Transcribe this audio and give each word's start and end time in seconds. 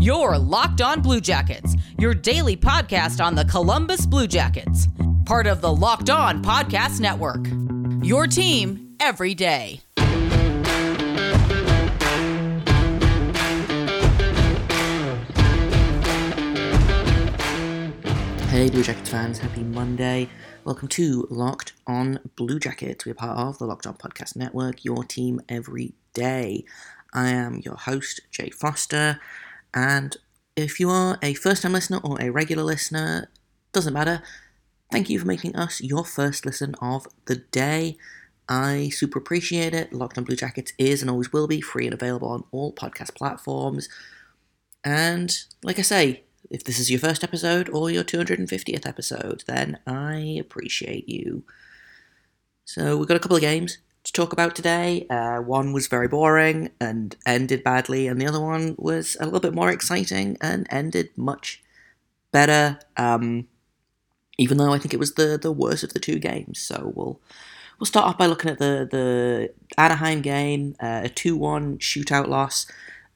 Your 0.00 0.38
Locked 0.38 0.80
On 0.80 1.02
Blue 1.02 1.20
Jackets, 1.20 1.74
your 1.98 2.14
daily 2.14 2.56
podcast 2.56 3.20
on 3.20 3.34
the 3.34 3.44
Columbus 3.44 4.06
Blue 4.06 4.28
Jackets, 4.28 4.86
part 5.24 5.48
of 5.48 5.60
the 5.60 5.74
Locked 5.74 6.08
On 6.08 6.40
Podcast 6.40 7.00
Network. 7.00 7.48
Your 8.06 8.28
team 8.28 8.94
every 9.00 9.34
day. 9.34 9.80
Hey 18.50 18.70
Blue 18.70 18.84
Jackets 18.84 19.10
fans, 19.10 19.38
happy 19.40 19.64
Monday. 19.64 20.28
Welcome 20.62 20.86
to 20.90 21.26
Locked 21.28 21.72
On 21.88 22.20
Blue 22.36 22.60
Jackets. 22.60 23.04
We're 23.04 23.14
part 23.14 23.36
of 23.36 23.58
the 23.58 23.64
Locked 23.64 23.88
On 23.88 23.94
Podcast 23.94 24.36
Network, 24.36 24.84
your 24.84 25.02
team 25.02 25.40
every 25.48 25.94
day. 26.12 26.64
I 27.12 27.30
am 27.30 27.62
your 27.64 27.76
host, 27.76 28.20
Jay 28.30 28.50
Foster, 28.50 29.18
and 29.74 30.16
if 30.56 30.80
you 30.80 30.90
are 30.90 31.18
a 31.22 31.34
first 31.34 31.62
time 31.62 31.72
listener 31.72 32.00
or 32.02 32.20
a 32.20 32.30
regular 32.30 32.64
listener, 32.64 33.30
doesn't 33.72 33.92
matter. 33.92 34.22
Thank 34.90 35.08
you 35.10 35.18
for 35.18 35.26
making 35.26 35.54
us 35.54 35.80
your 35.80 36.04
first 36.04 36.44
listen 36.46 36.74
of 36.80 37.06
the 37.26 37.36
day. 37.36 37.96
I 38.48 38.88
super 38.88 39.18
appreciate 39.18 39.74
it. 39.74 39.92
Locked 39.92 40.16
on 40.16 40.24
Blue 40.24 40.36
Jackets 40.36 40.72
is 40.78 41.02
and 41.02 41.10
always 41.10 41.32
will 41.32 41.46
be 41.46 41.60
free 41.60 41.84
and 41.84 41.94
available 41.94 42.28
on 42.28 42.44
all 42.50 42.72
podcast 42.72 43.14
platforms. 43.14 43.88
And 44.82 45.36
like 45.62 45.78
I 45.78 45.82
say, 45.82 46.24
if 46.50 46.64
this 46.64 46.78
is 46.78 46.90
your 46.90 47.00
first 47.00 47.22
episode 47.22 47.68
or 47.68 47.90
your 47.90 48.04
250th 48.04 48.86
episode, 48.86 49.44
then 49.46 49.78
I 49.86 50.38
appreciate 50.40 51.08
you. 51.08 51.44
So 52.64 52.96
we've 52.96 53.08
got 53.08 53.16
a 53.16 53.20
couple 53.20 53.36
of 53.36 53.42
games 53.42 53.78
to 54.08 54.12
talk 54.12 54.32
about 54.32 54.56
today. 54.56 55.06
Uh, 55.08 55.38
one 55.40 55.72
was 55.72 55.86
very 55.86 56.08
boring 56.08 56.70
and 56.80 57.14
ended 57.26 57.62
badly, 57.62 58.08
and 58.08 58.20
the 58.20 58.26
other 58.26 58.40
one 58.40 58.74
was 58.78 59.16
a 59.20 59.24
little 59.24 59.40
bit 59.40 59.54
more 59.54 59.70
exciting 59.70 60.36
and 60.40 60.66
ended 60.70 61.10
much 61.16 61.62
better. 62.32 62.78
Um, 62.96 63.48
even 64.38 64.56
though 64.56 64.72
I 64.72 64.78
think 64.78 64.94
it 64.94 65.00
was 65.00 65.14
the 65.14 65.38
the 65.40 65.52
worst 65.52 65.84
of 65.84 65.92
the 65.92 66.00
two 66.00 66.18
games. 66.18 66.58
So 66.58 66.92
we'll 66.94 67.20
we'll 67.78 67.86
start 67.86 68.06
off 68.06 68.18
by 68.18 68.26
looking 68.26 68.50
at 68.50 68.58
the 68.58 68.88
the 68.90 69.52
Anaheim 69.76 70.22
game, 70.22 70.74
uh, 70.80 71.02
a 71.04 71.08
two 71.08 71.36
one 71.36 71.78
shootout 71.78 72.28
loss. 72.28 72.66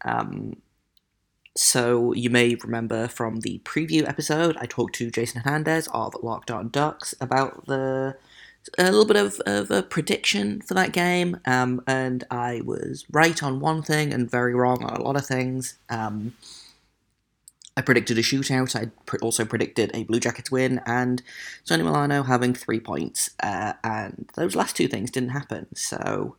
Um, 0.05 0.57
so 1.57 2.13
you 2.13 2.29
may 2.29 2.55
remember 2.57 3.09
from 3.09 3.41
the 3.41 3.61
preview 3.65 4.07
episode, 4.09 4.57
I 4.59 4.67
talked 4.67 4.95
to 4.97 5.11
Jason 5.11 5.43
Hernandez 5.43 5.89
of 5.89 6.15
Locked 6.23 6.51
On 6.51 6.69
Ducks 6.69 7.15
about 7.21 7.67
the 7.67 8.17
a 8.79 8.85
little 8.85 9.05
bit 9.05 9.17
of, 9.17 9.41
of 9.47 9.71
a 9.71 9.83
prediction 9.83 10.61
for 10.63 10.75
that 10.75 10.93
game, 10.93 11.39
um, 11.47 11.83
and 11.87 12.25
I 12.31 12.63
was 12.65 13.05
right 13.11 13.43
on 13.43 13.61
one 13.61 13.83
thing 13.83 14.13
and 14.13 14.31
very 14.31 14.55
wrong 14.55 14.85
on 14.85 14.97
a 14.97 15.03
lot 15.03 15.17
of 15.17 15.27
things. 15.27 15.79
Um, 15.91 16.35
I 17.77 17.81
predicted 17.81 18.19
a 18.19 18.23
shootout. 18.23 18.77
I 18.77 18.91
also 19.23 19.45
predicted 19.45 19.91
a 19.95 20.05
Blue 20.05 20.21
Jackets 20.21 20.51
win 20.51 20.81
and 20.85 21.23
Sonny 21.65 21.83
Milano 21.83 22.23
having 22.23 22.55
three 22.55 22.81
points, 22.81 23.31
uh, 23.43 23.75
and 23.83 24.31
those 24.37 24.55
last 24.55 24.77
two 24.77 24.89
things 24.89 25.11
didn't 25.11 25.31
happen. 25.31 25.75
So 25.75 26.37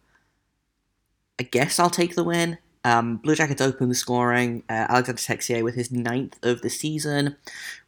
I 1.40 1.44
guess 1.44 1.80
I'll 1.80 1.90
take 1.90 2.16
the 2.16 2.24
win. 2.24 2.60
Um, 2.86 3.18
Blue 3.18 3.36
Jackets 3.36 3.62
open 3.62 3.90
the 3.90 3.96
scoring. 3.96 4.64
Uh, 4.70 4.86
Alexander 4.90 5.22
Texier, 5.22 5.64
with 5.64 5.76
his 5.76 5.92
ninth 5.92 6.38
of 6.44 6.62
the 6.62 6.70
season, 6.70 7.38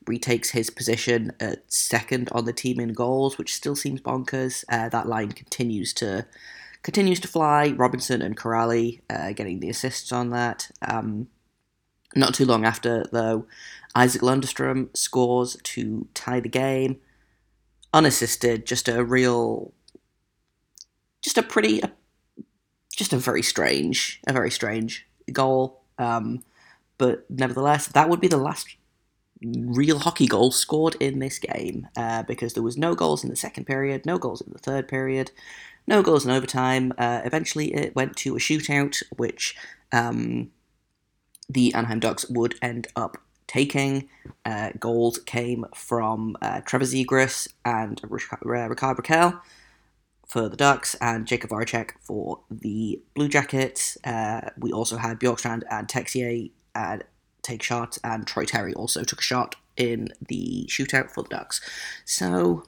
retakes 0.08 0.52
his 0.52 0.70
position 0.70 1.32
at 1.40 1.72
second 1.72 2.30
on 2.32 2.46
the 2.46 2.54
team 2.54 2.80
in 2.80 2.94
goals, 2.94 3.38
which 3.38 3.54
still 3.54 3.76
seems 3.76 4.02
bonkers. 4.02 4.64
Uh, 4.70 4.90
that 4.90 5.08
line 5.08 5.32
continues 5.32 5.94
to 5.94 6.26
continues 6.84 7.20
to 7.20 7.28
fly. 7.28 7.74
Robinson 7.76 8.22
and 8.22 8.38
Kuraly 8.38 9.02
uh, 9.10 9.32
getting 9.32 9.60
the 9.60 9.70
assists 9.70 10.12
on 10.12 10.30
that. 10.30 10.70
Um, 10.82 11.28
not 12.16 12.34
too 12.34 12.46
long 12.46 12.64
after, 12.64 13.06
though, 13.12 13.48
Isaac 13.96 14.22
Lundstrom 14.22 14.96
scores 14.96 15.58
to 15.64 16.08
tie 16.14 16.40
the 16.40 16.50
game, 16.50 16.98
unassisted. 17.94 18.66
Just 18.66 18.88
a 18.88 19.04
real, 19.04 19.74
just 21.22 21.38
a 21.38 21.44
pretty, 21.44 21.82
a, 21.82 21.92
just 22.96 23.14
a 23.14 23.18
very 23.18 23.42
strange, 23.42 24.22
a 24.28 24.34
very 24.34 24.52
strange 24.52 25.08
goal. 25.32 25.82
Um, 25.98 26.44
but 26.98 27.26
nevertheless, 27.30 27.88
that 27.88 28.10
would 28.10 28.22
be 28.22 28.28
the 28.28 28.38
last 28.38 28.76
real 29.42 30.00
hockey 30.00 30.28
goals 30.28 30.56
scored 30.56 30.96
in 31.00 31.20
this 31.20 31.40
game 31.40 31.88
uh, 31.98 32.24
because 32.24 32.54
there 32.54 32.64
was 32.64 32.78
no 32.78 32.96
goals 32.96 33.24
in 33.24 33.30
the 33.30 33.36
second 33.36 33.66
period, 33.66 34.06
no 34.06 34.18
goals 34.18 34.42
in 34.42 34.52
the 34.52 34.60
third 34.60 34.88
period, 34.88 35.32
no 35.88 36.02
goals 36.02 36.26
in 36.26 36.32
overtime. 36.32 36.94
Uh, 36.98 37.22
eventually, 37.26 37.74
it 37.74 37.96
went 37.96 38.16
to 38.18 38.36
a 38.36 38.40
shootout, 38.40 39.02
which 39.18 39.56
um, 39.92 40.52
the 41.50 41.74
Anaheim 41.74 42.00
Ducks 42.00 42.30
would 42.30 42.56
end 42.62 42.88
up 42.96 43.18
taking. 43.48 44.10
Uh, 44.44 44.72
goals 44.80 45.20
came 45.20 45.66
from 45.76 46.36
uh, 46.42 46.62
Trevor 46.62 46.86
Zegras 46.86 47.48
and 47.64 48.02
Rickard 48.04 48.40
Rakell 48.42 49.42
for 50.28 50.50
the 50.50 50.58
Ducks 50.58 50.96
and 50.96 51.28
Jakub 51.28 51.50
Voracek 51.50 51.92
for 52.02 52.40
the 52.50 53.02
Blue 53.14 53.28
Jackets. 53.28 53.98
Uh, 54.04 54.50
we 54.58 54.72
also 54.72 54.98
had 54.98 55.20
Bjorkstrand 55.20 55.64
and 55.70 55.88
Texier 55.88 56.52
uh, 56.74 56.98
take 57.46 57.64
shots, 57.64 58.00
and 58.04 58.26
Troy 58.26 58.46
Terry 58.46 58.74
also 58.74 59.04
took 59.04 59.20
a 59.20 59.24
shot 59.24 59.56
in 59.78 60.10
the 60.28 60.66
shootout 60.70 61.12
for 61.12 61.24
the 61.24 61.30
Ducks. 61.30 61.62
So 62.06 62.64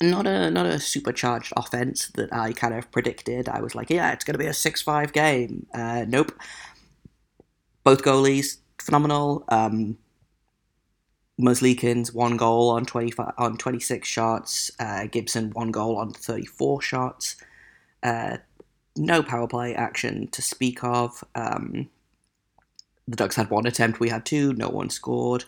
not 0.00 0.26
a 0.26 0.50
not 0.50 0.66
a 0.66 0.78
supercharged 0.78 1.52
offense 1.56 2.08
that 2.08 2.32
I 2.32 2.52
kind 2.52 2.74
of 2.74 2.90
predicted. 2.90 3.48
I 3.48 3.60
was 3.60 3.74
like, 3.74 3.90
yeah, 3.90 4.12
it's 4.12 4.24
going 4.24 4.34
to 4.34 4.38
be 4.38 4.46
a 4.46 4.54
six 4.54 4.82
five 4.82 5.12
game. 5.12 5.66
Uh, 5.72 6.04
nope. 6.08 6.32
Both 7.84 8.02
goalies 8.02 8.58
phenomenal. 8.80 9.44
Um, 9.48 9.98
Merzlikins 11.40 12.14
one 12.14 12.36
goal 12.36 12.70
on 12.70 12.84
twenty 12.84 13.10
five 13.10 13.34
on 13.38 13.56
twenty 13.56 13.80
six 13.80 14.08
shots. 14.08 14.70
Uh, 14.78 15.06
Gibson 15.06 15.50
one 15.50 15.70
goal 15.70 15.96
on 15.96 16.12
thirty 16.12 16.46
four 16.46 16.80
shots. 16.80 17.36
Uh, 18.02 18.38
no 18.96 19.22
power 19.22 19.48
play 19.48 19.74
action 19.74 20.28
to 20.28 20.42
speak 20.42 20.84
of. 20.84 21.24
Um, 21.34 21.88
the 23.06 23.16
Ducks 23.16 23.36
had 23.36 23.50
one 23.50 23.66
attempt, 23.66 24.00
we 24.00 24.08
had 24.08 24.24
two, 24.24 24.52
no 24.54 24.68
one 24.68 24.90
scored. 24.90 25.44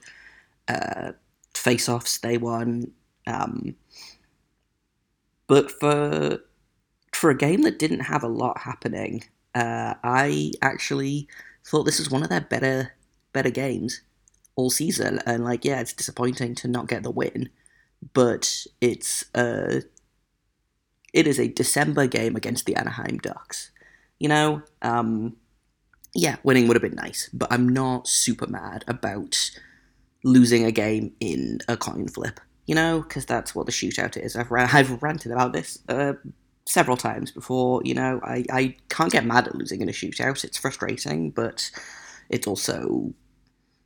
Uh, 0.69 1.13
face 1.55 1.89
offs, 1.89 2.19
they 2.19 2.39
won. 2.39 2.91
Um, 3.27 3.77
but 5.47 5.71
for 5.71 6.41
for 7.13 7.31
a 7.31 7.37
game 7.37 7.63
that 7.63 7.79
didn't 7.79 8.01
have 8.01 8.23
a 8.23 8.29
lot 8.29 8.59
happening, 8.59 9.25
uh, 9.55 9.95
I 10.05 10.53
actually 10.61 11.29
thought 11.65 11.85
this 11.85 11.99
was 11.99 12.11
one 12.11 12.23
of 12.23 12.29
their 12.29 12.43
better 12.43 12.93
better 13.33 13.51
games 13.51 14.03
all 14.57 14.71
season. 14.71 15.21
And 15.27 15.45
like, 15.45 15.65
yeah, 15.65 15.81
it's 15.81 15.93
disappointing 15.93 16.55
to 16.57 16.69
not 16.69 16.89
get 16.89 17.03
the 17.03 17.11
win, 17.11 17.49
but 18.13 18.67
it's 18.81 19.25
uh, 19.35 19.81
it 21.13 21.27
is 21.27 21.39
a 21.39 21.49
December 21.49 22.07
game 22.07 22.37
against 22.37 22.67
the 22.67 22.77
Anaheim 22.77 23.19
Ducks. 23.19 23.71
You 24.19 24.29
know, 24.29 24.63
um, 24.83 25.37
yeah, 26.17 26.37
winning 26.43 26.67
would 26.67 26.77
have 26.77 26.83
been 26.83 26.95
nice, 26.95 27.29
but 27.33 27.53
I'm 27.53 27.69
not 27.69 28.09
super 28.09 28.47
mad 28.47 28.85
about 28.89 29.51
losing 30.25 30.65
a 30.65 30.73
game 30.73 31.13
in 31.21 31.61
a 31.69 31.77
coin 31.77 32.09
flip. 32.09 32.41
You 32.67 32.75
know, 32.75 33.03
because 33.03 33.27
that's 33.27 33.55
what 33.55 33.67
the 33.67 33.73
shootout 33.73 34.17
is. 34.17 34.35
I've 34.35 34.51
I've 34.51 35.01
ranted 35.03 35.31
about 35.31 35.53
this 35.53 35.79
uh, 35.89 36.15
several 36.65 36.97
times 36.97 37.31
before. 37.31 37.81
You 37.85 37.95
know, 37.95 38.21
I, 38.25 38.45
I 38.51 38.77
can't 38.89 39.13
get 39.13 39.25
mad 39.25 39.47
at 39.47 39.55
losing 39.55 39.83
in 39.83 39.89
a 39.89 39.93
shootout. 39.93 40.43
It's 40.43 40.59
frustrating, 40.59 41.31
but 41.31 41.71
it's 42.29 42.47
also 42.47 43.15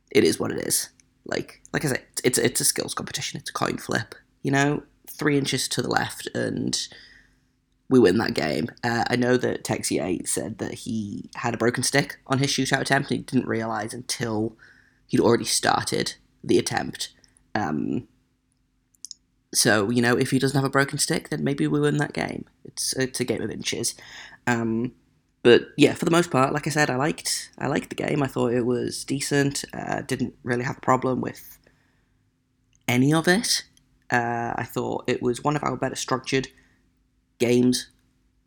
it 0.09 0.23
is 0.23 0.39
what 0.39 0.51
it 0.51 0.65
is. 0.65 0.89
Like 1.25 1.61
like 1.73 1.85
I 1.85 1.89
said, 1.89 2.03
it's 2.23 2.39
it's 2.39 2.61
a 2.61 2.65
skills 2.65 2.95
competition. 2.95 3.39
It's 3.39 3.51
a 3.51 3.53
coin 3.53 3.77
flip. 3.77 4.15
You 4.41 4.49
know, 4.51 4.81
three 5.11 5.37
inches 5.37 5.67
to 5.67 5.83
the 5.83 5.89
left 5.89 6.27
and 6.33 6.75
we 7.91 7.99
win 7.99 8.17
that 8.17 8.33
game. 8.33 8.69
Uh, 8.83 9.03
I 9.09 9.17
know 9.17 9.35
that 9.35 9.65
Texier 9.65 10.25
said 10.25 10.59
that 10.59 10.73
he 10.73 11.29
had 11.35 11.53
a 11.53 11.57
broken 11.57 11.83
stick 11.83 12.17
on 12.25 12.39
his 12.39 12.49
shootout 12.49 12.79
attempt 12.79 13.11
and 13.11 13.19
he 13.19 13.23
didn't 13.23 13.49
realize 13.49 13.93
until 13.93 14.55
he'd 15.07 15.19
already 15.19 15.43
started 15.45 16.15
the 16.41 16.57
attempt. 16.57 17.09
Um, 17.53 18.07
so 19.53 19.89
you 19.89 20.01
know, 20.01 20.17
if 20.17 20.31
he 20.31 20.39
doesn't 20.39 20.55
have 20.55 20.65
a 20.65 20.69
broken 20.69 20.97
stick, 20.97 21.29
then 21.29 21.43
maybe 21.43 21.67
we 21.67 21.81
win 21.81 21.97
that 21.97 22.13
game. 22.13 22.45
It's 22.63 22.93
it's 22.93 23.19
a 23.19 23.25
game 23.25 23.41
of 23.41 23.51
inches. 23.51 23.93
Um, 24.47 24.93
but 25.43 25.67
yeah, 25.75 25.93
for 25.93 26.05
the 26.05 26.11
most 26.11 26.31
part, 26.31 26.53
like 26.53 26.67
I 26.67 26.69
said, 26.69 26.89
I 26.89 26.95
liked 26.95 27.51
I 27.57 27.67
liked 27.67 27.89
the 27.89 27.95
game. 27.95 28.23
I 28.23 28.27
thought 28.27 28.53
it 28.53 28.65
was 28.65 29.03
decent. 29.03 29.65
Uh, 29.73 30.01
didn't 30.01 30.33
really 30.43 30.63
have 30.63 30.77
a 30.77 30.81
problem 30.81 31.19
with 31.19 31.59
any 32.87 33.13
of 33.13 33.27
it. 33.27 33.65
Uh, 34.09 34.53
I 34.55 34.63
thought 34.63 35.03
it 35.07 35.21
was 35.21 35.43
one 35.43 35.57
of 35.57 35.63
our 35.63 35.75
better 35.75 35.95
structured 35.95 36.47
games 37.47 37.89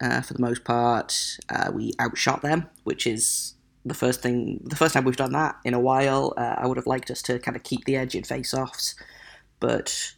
uh, 0.00 0.20
for 0.22 0.32
the 0.34 0.40
most 0.40 0.64
part. 0.64 1.10
Uh, 1.48 1.70
we 1.74 1.92
outshot 2.00 2.40
them, 2.42 2.68
which 2.84 3.06
is 3.06 3.54
the 3.84 3.94
first 3.94 4.22
thing, 4.22 4.60
the 4.64 4.76
first 4.76 4.94
time 4.94 5.04
we've 5.04 5.24
done 5.24 5.32
that 5.32 5.56
in 5.64 5.74
a 5.74 5.80
while. 5.80 6.32
Uh, 6.36 6.54
I 6.62 6.66
would 6.66 6.78
have 6.78 6.86
liked 6.94 7.10
us 7.10 7.22
to 7.22 7.38
kind 7.38 7.56
of 7.56 7.62
keep 7.62 7.84
the 7.84 7.96
edge 7.96 8.14
in 8.14 8.24
face-offs, 8.24 8.94
but 9.60 10.14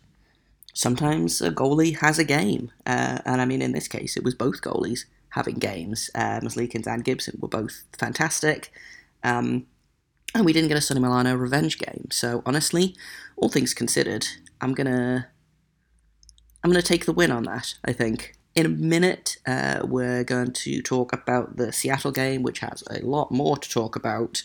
sometimes 0.72 1.40
a 1.40 1.50
goalie 1.50 1.98
has 1.98 2.18
a 2.18 2.24
game, 2.24 2.70
uh, 2.86 3.18
and 3.24 3.40
I 3.40 3.44
mean 3.44 3.62
in 3.62 3.72
this 3.72 3.88
case 3.88 4.16
it 4.16 4.24
was 4.24 4.34
both 4.34 4.60
goalies 4.62 5.00
having 5.30 5.56
games. 5.56 6.10
Uh, 6.14 6.40
Merzlikins 6.40 6.86
and 6.86 7.04
Gibson 7.04 7.38
were 7.40 7.48
both 7.48 7.84
fantastic. 7.98 8.70
Um, 9.22 9.66
and 10.34 10.44
we 10.44 10.52
didn't 10.52 10.68
get 10.68 10.78
a 10.78 10.80
Sonny 10.80 11.00
Milano 11.00 11.34
revenge 11.34 11.78
game. 11.78 12.08
So 12.10 12.42
honestly, 12.46 12.94
all 13.36 13.48
things 13.48 13.74
considered, 13.74 14.26
I'm 14.60 14.74
gonna 14.74 15.28
I'm 16.62 16.70
gonna 16.70 16.82
take 16.82 17.06
the 17.06 17.12
win 17.12 17.30
on 17.30 17.44
that. 17.44 17.74
I 17.84 17.92
think. 17.92 18.34
In 18.56 18.64
a 18.64 18.70
minute, 18.70 19.36
uh, 19.46 19.82
we're 19.84 20.24
going 20.24 20.50
to 20.50 20.80
talk 20.80 21.12
about 21.12 21.58
the 21.58 21.74
Seattle 21.74 22.10
game, 22.10 22.42
which 22.42 22.60
has 22.60 22.82
a 22.90 23.00
lot 23.00 23.30
more 23.30 23.58
to 23.58 23.68
talk 23.68 23.96
about. 23.96 24.42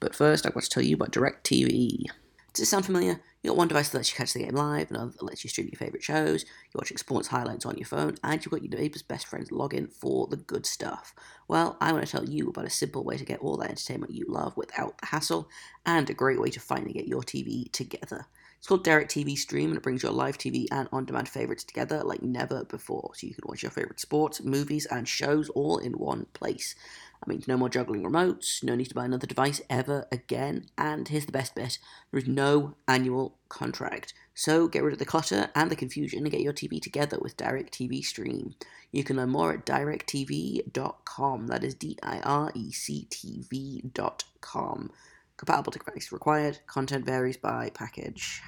But 0.00 0.16
first, 0.16 0.44
I 0.44 0.48
want 0.48 0.64
to 0.64 0.68
tell 0.68 0.82
you 0.82 0.96
about 0.96 1.12
DirecTV. 1.12 2.06
Does 2.54 2.64
it 2.64 2.66
sound 2.66 2.86
familiar? 2.86 3.20
You 3.40 3.50
got 3.50 3.56
one 3.56 3.68
device 3.68 3.90
that 3.90 3.98
lets 3.98 4.10
you 4.10 4.16
catch 4.16 4.32
the 4.32 4.40
game 4.40 4.56
live, 4.56 4.90
another 4.90 5.12
that 5.12 5.22
lets 5.22 5.44
you 5.44 5.50
stream 5.50 5.68
your 5.70 5.78
favourite 5.78 6.02
shows, 6.02 6.42
you're 6.42 6.80
watching 6.80 6.96
sports 6.96 7.28
highlights 7.28 7.64
on 7.64 7.78
your 7.78 7.86
phone, 7.86 8.16
and 8.24 8.44
you've 8.44 8.50
got 8.50 8.64
your 8.64 8.76
neighbour's 8.76 9.02
best 9.02 9.28
friend's 9.28 9.50
login 9.50 9.92
for 9.92 10.26
the 10.26 10.36
good 10.36 10.66
stuff. 10.66 11.14
Well, 11.46 11.76
I 11.80 11.92
want 11.92 12.04
to 12.04 12.10
tell 12.10 12.28
you 12.28 12.48
about 12.48 12.64
a 12.64 12.70
simple 12.70 13.04
way 13.04 13.16
to 13.16 13.24
get 13.24 13.40
all 13.40 13.56
that 13.58 13.70
entertainment 13.70 14.12
you 14.12 14.26
love 14.28 14.56
without 14.56 14.98
the 14.98 15.06
hassle, 15.06 15.48
and 15.86 16.10
a 16.10 16.14
great 16.14 16.40
way 16.40 16.50
to 16.50 16.58
finally 16.58 16.92
get 16.92 17.06
your 17.06 17.22
TV 17.22 17.70
together. 17.70 18.26
It's 18.62 18.68
called 18.68 18.86
DirecTV 18.86 19.36
Stream, 19.38 19.70
and 19.70 19.76
it 19.76 19.82
brings 19.82 20.04
your 20.04 20.12
live 20.12 20.38
TV 20.38 20.66
and 20.70 20.88
on-demand 20.92 21.28
favorites 21.28 21.64
together 21.64 22.04
like 22.04 22.22
never 22.22 22.62
before. 22.62 23.10
So 23.16 23.26
you 23.26 23.34
can 23.34 23.42
watch 23.48 23.64
your 23.64 23.72
favorite 23.72 23.98
sports, 23.98 24.40
movies, 24.40 24.86
and 24.86 25.08
shows 25.08 25.48
all 25.48 25.78
in 25.78 25.94
one 25.94 26.26
place. 26.32 26.76
That 27.18 27.26
means 27.26 27.48
no 27.48 27.56
more 27.56 27.68
juggling 27.68 28.04
remotes, 28.04 28.62
no 28.62 28.76
need 28.76 28.86
to 28.90 28.94
buy 28.94 29.06
another 29.06 29.26
device 29.26 29.60
ever 29.68 30.06
again, 30.12 30.66
and 30.78 31.08
here's 31.08 31.26
the 31.26 31.32
best 31.32 31.56
bit 31.56 31.80
there 32.12 32.20
is 32.20 32.28
no 32.28 32.76
annual 32.86 33.34
contract. 33.48 34.14
So 34.32 34.68
get 34.68 34.84
rid 34.84 34.92
of 34.92 35.00
the 35.00 35.06
clutter 35.06 35.50
and 35.56 35.68
the 35.68 35.74
confusion 35.74 36.20
and 36.20 36.30
get 36.30 36.40
your 36.40 36.52
TV 36.52 36.80
together 36.80 37.18
with 37.20 37.36
DirecTV 37.36 38.04
Stream. 38.04 38.54
You 38.92 39.02
can 39.02 39.16
learn 39.16 39.30
more 39.30 39.54
at 39.54 39.66
directv.com. 39.66 41.48
That 41.48 41.64
is 41.64 41.74
D 41.74 41.98
I 42.00 42.20
R 42.20 42.52
E 42.54 42.70
C 42.70 43.08
T 43.10 43.42
V.com. 43.50 44.92
Compatible 45.44 45.72
device 45.72 46.12
required. 46.12 46.60
Content 46.68 47.04
varies 47.04 47.36
by 47.36 47.68
package. 47.74 48.40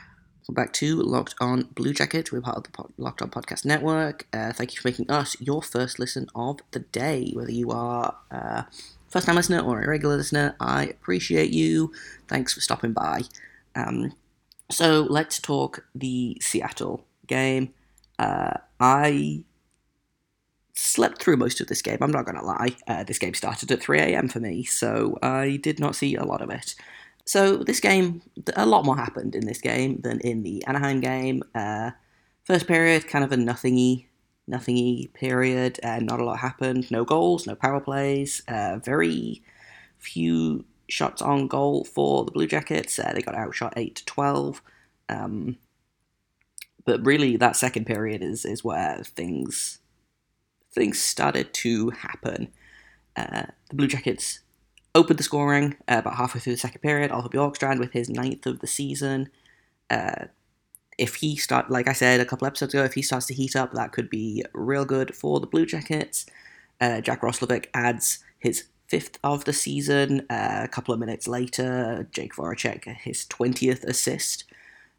Welcome 0.43 0.55
back 0.55 0.73
to 0.75 0.94
Locked 1.02 1.35
On 1.41 1.62
Blue 1.75 1.93
Jacket. 1.93 2.31
We're 2.31 2.41
part 2.41 2.56
of 2.56 2.62
the 2.62 2.70
Pod- 2.70 2.93
Locked 2.96 3.20
On 3.20 3.31
Podcast 3.31 3.64
Network. 3.64 4.29
Uh, 4.32 4.52
thank 4.52 4.73
you 4.73 4.81
for 4.81 4.87
making 4.87 5.11
us 5.11 5.37
your 5.41 5.61
first 5.61 5.99
listen 5.99 6.29
of 6.37 6.61
the 6.70 6.79
day. 6.79 7.32
Whether 7.35 7.50
you 7.50 7.73
are 7.73 8.17
a 8.31 8.67
first 9.08 9.26
time 9.26 9.35
listener 9.35 9.58
or 9.58 9.82
a 9.82 9.88
regular 9.88 10.17
listener, 10.17 10.55
I 10.61 10.85
appreciate 10.85 11.50
you. 11.50 11.91
Thanks 12.29 12.55
for 12.55 12.61
stopping 12.61 12.93
by. 12.93 13.23
Um, 13.75 14.12
so 14.70 15.05
let's 15.11 15.40
talk 15.40 15.85
the 15.97 16.38
Seattle 16.40 17.05
game. 17.26 17.75
Uh, 18.20 18.58
I 18.79 19.43
slept 20.75 21.23
through 21.23 21.37
most 21.37 21.61
of 21.61 21.69
this 21.69 21.82
game. 21.82 21.99
I'm 22.00 22.11
not 22.11 22.26
going 22.26 22.38
to 22.38 22.44
lie. 22.44 22.76
Uh, 22.87 23.05
this 23.05 23.19
game 23.19 23.35
started 23.35 23.71
at 23.71 23.81
3 23.81 24.00
a.m. 24.00 24.29
for 24.29 24.41
me, 24.41 24.65
so 24.65 25.19
I 25.23 25.59
did 25.62 25.79
not 25.79 25.94
see 25.97 26.17
a 26.17 26.25
lot 26.25 26.43
of 26.43 26.50
it. 26.50 26.75
So 27.25 27.56
this 27.56 27.81
game, 27.81 28.23
a 28.55 28.67
lot 28.67 28.85
more 28.85 28.97
happened 28.97 29.35
in 29.35 29.47
this 29.47 29.61
game 29.61 30.00
than 30.03 30.21
in 30.21 30.43
the 30.43 30.65
Anaheim 30.67 31.00
game. 31.00 31.43
Uh, 31.55 31.93
first 32.43 32.67
period, 32.67 33.09
kind 33.09 33.25
of 33.25 33.32
a 33.32 33.37
nothingy, 33.37 34.09
nothingy 34.47 35.11
period. 35.15 35.81
Uh, 35.82 36.00
not 36.00 36.21
a 36.21 36.25
lot 36.25 36.41
happened. 36.41 36.91
No 36.91 37.05
goals, 37.05 37.47
no 37.47 37.55
power 37.55 37.81
plays. 37.81 38.43
Uh, 38.47 38.79
very 38.79 39.43
few 39.97 40.65
shots 40.88 41.23
on 41.23 41.47
goal 41.47 41.85
for 41.85 42.25
the 42.25 42.32
Blue 42.32 42.47
Jackets. 42.47 42.99
Uh, 42.99 43.12
they 43.15 43.23
got 43.23 43.37
outshot 43.37 43.73
eight 43.76 43.97
to 43.97 44.05
twelve. 44.05 44.61
Um, 45.09 45.56
but 46.85 47.06
really, 47.06 47.37
that 47.38 47.56
second 47.56 47.87
period 47.87 48.23
is 48.23 48.44
is 48.44 48.62
where 48.62 49.03
things 49.03 49.79
things 50.75 51.00
started 51.00 51.53
to 51.55 51.91
happen. 51.91 52.49
Uh, 53.17 53.44
the 53.69 53.76
Blue 53.76 53.87
Jackets 53.87 54.41
opened 54.94 55.19
the 55.19 55.25
scoring 55.25 55.76
uh, 55.88 55.99
about 55.99 56.17
halfway 56.17 56.41
through 56.41 56.55
the 56.55 56.59
second 56.59 56.81
period. 56.81 57.11
Arthur 57.11 57.29
Bjorkstrand 57.29 57.81
with 57.81 57.93
his 57.93 58.09
ninth 58.09 58.47
of 58.47 58.61
the 58.61 58.67
season. 58.67 59.31
Uh, 59.91 60.26
if 60.99 61.17
he 61.17 61.37
start, 61.37 61.71
like 61.71 61.88
I 61.88 61.93
said 61.93 62.21
a 62.21 62.25
couple 62.25 62.47
episodes 62.47 62.75
ago, 62.75 62.85
if 62.85 62.94
he 62.94 63.03
starts 63.03 63.26
to 63.26 63.35
heat 63.35 63.56
up, 63.56 63.73
that 63.73 63.93
could 63.93 64.09
be 64.09 64.44
real 64.53 64.85
good 64.85 65.15
for 65.15 65.41
the 65.41 65.47
Blue 65.47 65.67
Jackets. 65.67 66.26
Uh, 66.81 67.00
Jack 67.00 67.23
Roslovic 67.23 67.67
adds 67.75 68.23
his 68.38 68.65
fifth 68.88 69.19
of 69.25 69.44
the 69.44 69.53
season. 69.53 70.26
Uh, 70.31 70.61
a 70.62 70.69
couple 70.69 70.94
of 70.94 71.00
minutes 71.00 71.26
later, 71.26 72.09
Jake 72.12 72.35
Voracek 72.35 72.85
his 72.99 73.25
twentieth 73.26 73.82
assist 73.85 74.44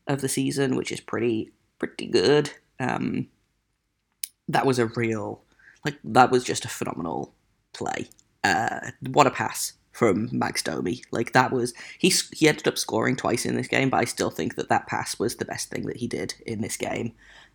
of 0.07 0.21
the 0.21 0.29
season, 0.29 0.75
which 0.75 0.91
is 0.91 0.99
pretty 0.99 1.51
pretty 1.79 2.07
good. 2.07 2.51
Um, 2.79 3.27
that 4.47 4.65
was 4.65 4.79
a 4.79 4.87
real 4.87 5.41
like 5.85 5.99
that 6.03 6.31
was 6.31 6.43
just 6.43 6.65
a 6.65 6.69
phenomenal 6.69 7.33
play. 7.73 8.09
Uh, 8.43 8.91
what 9.01 9.27
a 9.27 9.31
pass 9.31 9.73
from 9.91 10.29
Max 10.31 10.61
Domi. 10.61 11.01
Like 11.11 11.31
that 11.33 11.51
was 11.51 11.73
he 11.97 12.13
he 12.33 12.49
ended 12.49 12.67
up 12.67 12.77
scoring 12.77 13.15
twice 13.15 13.45
in 13.45 13.55
this 13.55 13.67
game, 13.67 13.89
but 13.89 14.01
I 14.01 14.05
still 14.05 14.29
think 14.29 14.55
that 14.55 14.69
that 14.69 14.87
pass 14.87 15.17
was 15.17 15.35
the 15.35 15.45
best 15.45 15.69
thing 15.69 15.85
that 15.85 15.97
he 15.97 16.07
did 16.07 16.33
in 16.45 16.61
this 16.61 16.75
game. 16.75 17.13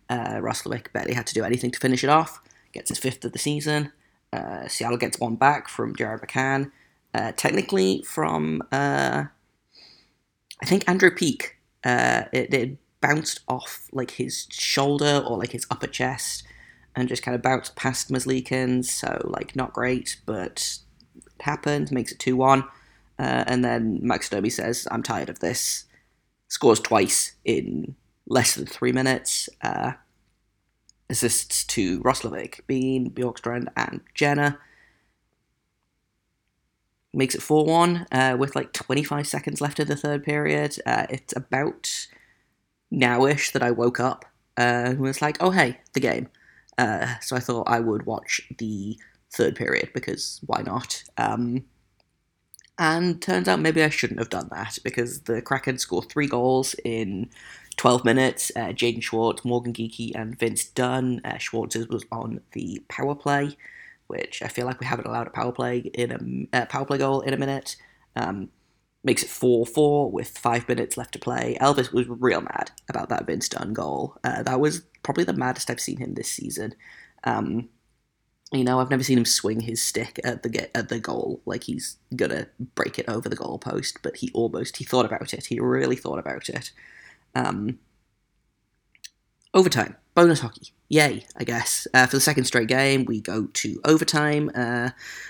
Uh, 0.09 0.37
Roslovic 0.37 0.91
barely 0.91 1.13
had 1.13 1.27
to 1.27 1.33
do 1.33 1.43
anything 1.43 1.71
to 1.71 1.79
finish 1.79 2.03
it 2.03 2.09
off. 2.09 2.41
Gets 2.73 2.89
his 2.89 2.97
fifth 2.99 3.23
of 3.23 3.33
the 3.33 3.39
season. 3.39 3.91
Uh, 4.33 4.67
Seattle 4.67 4.97
gets 4.97 5.19
one 5.19 5.35
back 5.35 5.67
from 5.67 5.95
Jared 5.95 6.21
McCann. 6.21 6.71
Uh, 7.13 7.33
technically 7.33 8.01
from 8.03 8.61
uh, 8.71 9.25
I 10.61 10.65
think 10.65 10.89
Andrew 10.89 11.11
Peak. 11.11 11.57
Uh, 11.83 12.23
it, 12.31 12.53
it 12.53 12.77
bounced 13.01 13.41
off 13.47 13.87
like 13.91 14.11
his 14.11 14.47
shoulder 14.51 15.23
or 15.27 15.37
like 15.37 15.51
his 15.51 15.65
upper 15.69 15.87
chest 15.87 16.43
and 16.95 17.07
just 17.07 17.23
kind 17.23 17.35
of 17.35 17.41
bounced 17.41 17.75
past 17.75 18.09
Merzlikins. 18.09 18.85
So 18.85 19.21
like 19.23 19.55
not 19.55 19.73
great, 19.73 20.17
but 20.25 20.79
it 21.17 21.41
happened. 21.41 21.91
Makes 21.91 22.11
it 22.11 22.19
two 22.19 22.35
one, 22.35 22.63
uh, 23.19 23.43
and 23.47 23.63
then 23.63 23.99
Max 24.01 24.29
Domi 24.29 24.49
says, 24.49 24.87
"I'm 24.91 25.03
tired 25.03 25.29
of 25.29 25.39
this." 25.39 25.85
Scores 26.47 26.81
twice 26.81 27.35
in 27.45 27.95
less 28.27 28.55
than 28.55 28.65
three 28.65 28.91
minutes. 28.91 29.49
Uh, 29.61 29.93
assists 31.11 31.63
to 31.65 31.99
Roslovic, 32.01 32.65
Bean, 32.65 33.11
Bjorkstrand, 33.11 33.67
and 33.75 34.01
Jenner. 34.15 34.59
Makes 37.13 37.35
it 37.35 37.41
4 37.41 37.65
1 37.65 38.07
uh, 38.11 38.37
with 38.39 38.55
like 38.55 38.71
25 38.71 39.27
seconds 39.27 39.59
left 39.59 39.79
in 39.79 39.87
the 39.87 39.97
third 39.97 40.23
period. 40.23 40.77
Uh, 40.85 41.05
it's 41.09 41.35
about 41.35 42.07
nowish 42.91 43.51
that 43.51 43.61
I 43.61 43.71
woke 43.71 43.99
up 43.99 44.25
uh, 44.57 44.95
and 44.95 44.99
was 44.99 45.21
like, 45.21 45.35
oh, 45.41 45.51
hey, 45.51 45.79
the 45.93 45.99
game. 45.99 46.29
Uh, 46.81 47.19
so 47.21 47.35
I 47.35 47.39
thought 47.39 47.67
I 47.67 47.79
would 47.79 48.07
watch 48.07 48.41
the 48.57 48.97
third 49.31 49.55
period 49.55 49.91
because 49.93 50.41
why 50.47 50.63
not? 50.63 51.03
Um, 51.15 51.65
and 52.79 53.21
turns 53.21 53.47
out 53.47 53.59
maybe 53.59 53.83
I 53.83 53.89
shouldn't 53.89 54.19
have 54.19 54.31
done 54.31 54.49
that 54.51 54.79
because 54.83 55.21
the 55.21 55.43
Kraken 55.43 55.77
scored 55.77 56.09
three 56.09 56.25
goals 56.25 56.73
in 56.83 57.29
12 57.77 58.03
minutes. 58.03 58.51
Uh, 58.55 58.69
Jaden 58.69 59.03
Schwartz, 59.03 59.45
Morgan 59.45 59.73
Geekie, 59.73 60.11
and 60.15 60.39
Vince 60.39 60.65
Dunn. 60.65 61.21
Uh, 61.23 61.37
Schwartz's 61.37 61.87
was 61.87 62.03
on 62.11 62.41
the 62.53 62.81
power 62.89 63.13
play, 63.13 63.55
which 64.07 64.41
I 64.41 64.47
feel 64.47 64.65
like 64.65 64.79
we 64.79 64.87
haven't 64.87 65.05
allowed 65.05 65.27
a 65.27 65.31
power 65.31 65.51
play 65.51 65.77
in 65.79 66.49
a 66.51 66.57
uh, 66.57 66.65
power 66.65 66.85
play 66.85 66.97
goal 66.97 67.21
in 67.21 67.35
a 67.35 67.37
minute. 67.37 67.75
Um, 68.15 68.49
makes 69.03 69.23
it 69.23 69.29
4 69.29 69.65
4 69.65 70.11
with 70.11 70.37
five 70.37 70.67
minutes 70.67 70.97
left 70.97 71.13
to 71.13 71.19
play. 71.19 71.57
Elvis 71.59 71.91
was 71.91 72.07
real 72.07 72.41
mad 72.41 72.71
about 72.89 73.09
that 73.09 73.25
Vince 73.25 73.49
Dunn 73.49 73.73
goal. 73.73 74.17
Uh, 74.23 74.43
that 74.43 74.59
was 74.59 74.83
probably 75.03 75.23
the 75.23 75.33
maddest 75.33 75.69
I've 75.69 75.79
seen 75.79 75.97
him 75.97 76.13
this 76.13 76.29
season. 76.29 76.75
Um, 77.23 77.69
you 78.51 78.63
know, 78.63 78.79
I've 78.79 78.89
never 78.89 79.03
seen 79.03 79.17
him 79.17 79.25
swing 79.25 79.61
his 79.61 79.81
stick 79.81 80.19
at 80.23 80.43
the 80.43 80.49
get 80.49 80.71
at 80.75 80.89
the 80.89 80.99
goal 80.99 81.41
like 81.45 81.63
he's 81.63 81.97
gonna 82.15 82.47
break 82.75 82.99
it 82.99 83.07
over 83.07 83.29
the 83.29 83.35
goal 83.35 83.57
post, 83.57 83.99
but 84.03 84.17
he 84.17 84.29
almost 84.33 84.77
he 84.77 84.83
thought 84.83 85.05
about 85.05 85.33
it. 85.33 85.45
He 85.45 85.59
really 85.59 85.95
thought 85.95 86.19
about 86.19 86.49
it. 86.49 86.71
Um, 87.33 87.79
overtime, 89.53 89.95
bonus 90.15 90.41
hockey, 90.41 90.73
yay! 90.89 91.25
I 91.37 91.45
guess 91.45 91.87
uh, 91.93 92.05
for 92.07 92.17
the 92.17 92.21
second 92.21 92.43
straight 92.43 92.67
game 92.67 93.05
we 93.05 93.21
go 93.21 93.47
to 93.47 93.79
overtime. 93.85 94.51
Uh, 94.53 94.89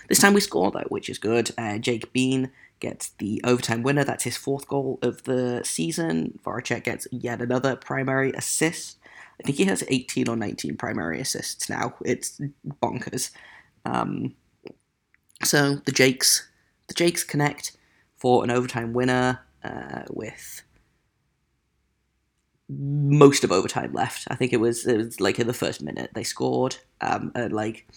this 0.09 0.19
time 0.19 0.33
we 0.33 0.41
score 0.41 0.71
though, 0.71 0.85
which 0.89 1.07
is 1.07 1.19
good. 1.19 1.51
Uh, 1.59 1.77
Jake 1.77 2.11
Bean 2.11 2.51
gets 2.81 3.09
the 3.19 3.39
overtime 3.45 3.83
winner. 3.83 4.03
That's 4.03 4.25
his 4.25 4.35
fourth 4.35 4.67
goal 4.67 5.00
of 5.01 5.23
the 5.23 5.61
season. 5.63 6.38
Voracek 6.43 6.83
gets 6.83 7.07
yet 7.11 7.41
another 7.41 7.77
primary 7.77 8.31
assist. 8.33 8.97
I 9.39 9.43
think 9.43 9.57
he 9.57 9.65
has 9.65 9.83
18 9.88 10.27
or 10.27 10.35
19 10.35 10.75
primary 10.75 11.21
assists 11.21 11.69
now. 11.69 11.95
It's 12.03 12.41
bonkers. 12.83 13.31
Um, 13.85 14.35
so 15.43 15.75
the 15.85 15.91
Jakes, 15.91 16.50
the 16.88 16.93
Jakes 16.93 17.23
connect 17.23 17.77
for 18.17 18.43
an 18.43 18.51
overtime 18.51 18.93
winner 18.93 19.39
uh, 19.63 20.03
with 20.09 20.63
most 22.69 23.43
of 23.43 23.51
overtime 23.51 23.93
left. 23.93 24.27
I 24.29 24.35
think 24.35 24.53
it 24.53 24.59
was 24.59 24.85
it 24.85 24.97
was 24.97 25.19
like 25.19 25.39
in 25.39 25.47
the 25.47 25.53
first 25.53 25.81
minute 25.81 26.11
they 26.13 26.23
scored. 26.23 26.77
Um, 27.01 27.31
and 27.35 27.51
like 27.51 27.88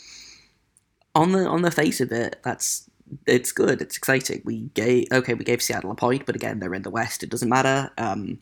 on 1.15 1.33
the 1.33 1.47
on 1.47 1.63
the 1.63 1.71
face 1.71 2.01
of 2.01 2.11
it, 2.11 2.41
that's 2.43 2.89
it's 3.27 3.53
good. 3.53 3.81
It's 3.81 3.97
exciting. 3.97 4.43
We 4.45 4.63
gave 4.75 5.09
okay, 5.13 5.35
we 5.35 5.45
gave 5.45 5.63
Seattle 5.63 5.91
a 5.91 5.95
point, 5.95 6.27
but 6.27 6.37
again, 6.37 6.59
they're 6.59 6.75
in 6.75 6.83
the 6.83 6.91
West. 6.91 7.23
It 7.23 7.31
doesn't 7.31 7.49
matter. 7.49 7.91
Um, 7.99 8.39